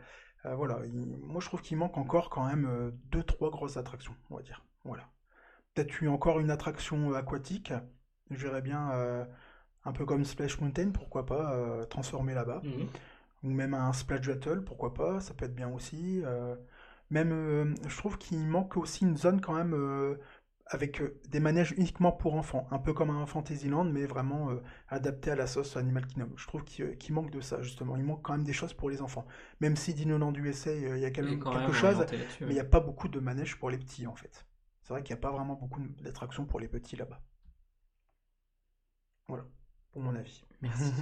[0.45, 4.37] Voilà, il- moi je trouve qu'il manque encore quand même deux, trois grosses attractions, on
[4.37, 4.65] va dire.
[4.85, 5.03] Voilà.
[5.73, 7.73] Peut-être eu encore une attraction euh, aquatique.
[8.31, 9.27] Je verrais bien
[9.85, 12.61] un peu comme Splash Mountain, pourquoi pas, euh, transformer là-bas.
[13.43, 16.21] Ou même un Splash Battle, pourquoi pas, ça peut être bien aussi.
[16.25, 16.55] euh.
[17.09, 20.15] même, euh, je trouve qu'il manque aussi une zone quand même euh,
[20.67, 24.61] avec euh, des manèges uniquement pour enfants, un peu comme un Fantasyland, mais vraiment euh,
[24.89, 26.31] adapté à la sauce Animal Kingdom.
[26.37, 27.95] Je trouve qu'il euh, manque de ça, justement.
[27.97, 29.25] Il manque quand même des choses pour les enfants.
[29.61, 32.05] Même si Dinoland USA, euh, il y a quelque chose,
[32.45, 34.45] mais il n'y a pas beaucoup de manèges pour les petits, en fait.
[34.89, 37.21] C'est vrai qu'il n'y a pas vraiment beaucoup d'attractions pour les petits là-bas.
[39.27, 39.45] Voilà,
[39.91, 40.43] pour mon avis.
[40.63, 40.91] Merci.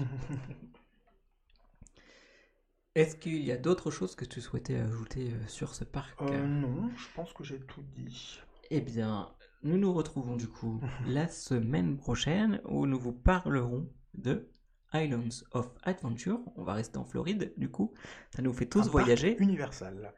[2.96, 6.46] Est-ce qu'il y a d'autres choses que tu souhaitais ajouter euh, sur ce parc Euh,
[6.46, 8.42] non, je pense que j'ai tout dit.
[8.72, 9.34] Eh bien,
[9.64, 14.52] nous nous retrouvons du coup la semaine prochaine où nous vous parlerons de
[14.94, 16.42] Islands of Adventure.
[16.58, 17.94] On va rester en Floride du coup.
[18.36, 19.42] Ça nous fait tous Un parc voyager.
[19.42, 20.14] Universal.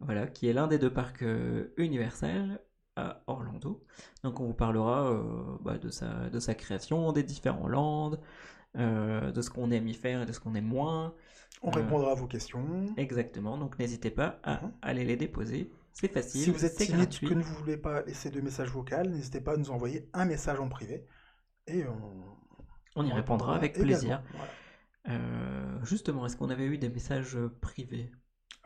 [0.00, 2.60] Voilà, qui est l'un des deux parcs euh, Universal
[2.96, 3.82] à Orlando.
[4.22, 5.22] Donc on vous parlera euh,
[5.62, 8.12] bah, de, sa, de sa création, des différents lands,
[8.76, 11.14] euh, de ce qu'on aime y faire et de ce qu'on aime moins.
[11.62, 12.86] On Euh, répondra à vos questions.
[12.96, 14.72] Exactement, donc n'hésitez pas à Mhm.
[14.82, 15.70] aller les déposer.
[15.92, 19.10] C'est facile, Si vous êtes timide que ne vous voulez pas laisser de message vocal,
[19.10, 21.06] n'hésitez pas à nous envoyer un message en privé.
[21.66, 22.36] Et on,
[22.96, 24.22] On y répondra avec plaisir.
[24.34, 25.20] Voilà.
[25.84, 28.10] Justement, est-ce qu'on avait eu des messages privés?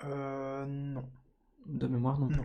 [0.05, 1.05] Euh, non.
[1.67, 2.43] De mémoire non Non.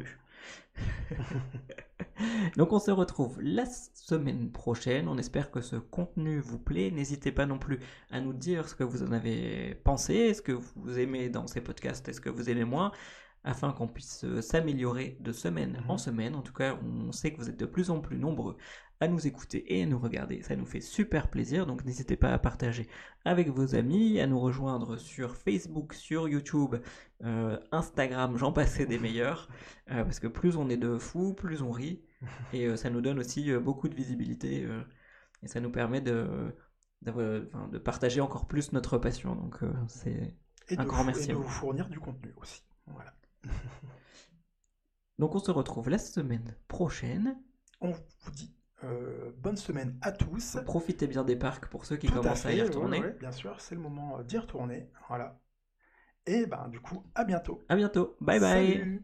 [2.58, 5.08] Donc on se retrouve la semaine prochaine.
[5.08, 6.92] On espère que ce contenu vous plaît.
[6.92, 7.80] N'hésitez pas non plus
[8.12, 10.14] à nous dire ce que vous en avez pensé.
[10.16, 12.92] Est-ce que vous aimez dans ces podcasts Est-ce que vous aimez moins
[13.44, 15.90] afin qu'on puisse euh, s'améliorer de semaine Mhm.
[15.90, 16.36] en semaine.
[16.36, 18.58] En tout cas, on sait que vous êtes de plus en plus nombreux
[19.00, 20.44] à nous écouter et à nous regarder.
[20.44, 22.88] Ça nous fait super plaisir, donc n'hésitez pas à partager
[23.26, 26.76] avec vos amis, à nous rejoindre sur Facebook, sur YouTube,
[27.24, 29.50] euh, Instagram, j'en passais des meilleurs,
[29.90, 32.04] euh, parce que plus on est de fous, plus on rit,
[32.54, 34.68] et euh, ça nous donne aussi beaucoup de visibilité,
[35.44, 36.54] et ça nous permet de,
[37.02, 39.36] de partager encore plus notre passion.
[39.36, 40.36] Donc euh, c'est
[40.78, 42.62] Un grand merci et de vous fournir du contenu aussi.
[42.88, 43.14] Voilà.
[45.20, 47.38] donc on se retrouve la semaine prochaine.
[47.82, 50.58] On vous dit euh, bonne semaine à tous.
[50.66, 53.00] Profitez bien des parcs pour ceux qui Tout à commencent à y retourner.
[53.00, 54.90] ouais, ouais, bien sûr, c'est le moment d'y retourner.
[55.08, 55.40] Voilà.
[56.26, 57.62] Et ben du coup, à bientôt.
[57.70, 58.16] À bientôt.
[58.22, 58.78] Bye bye.
[58.78, 59.04] Salut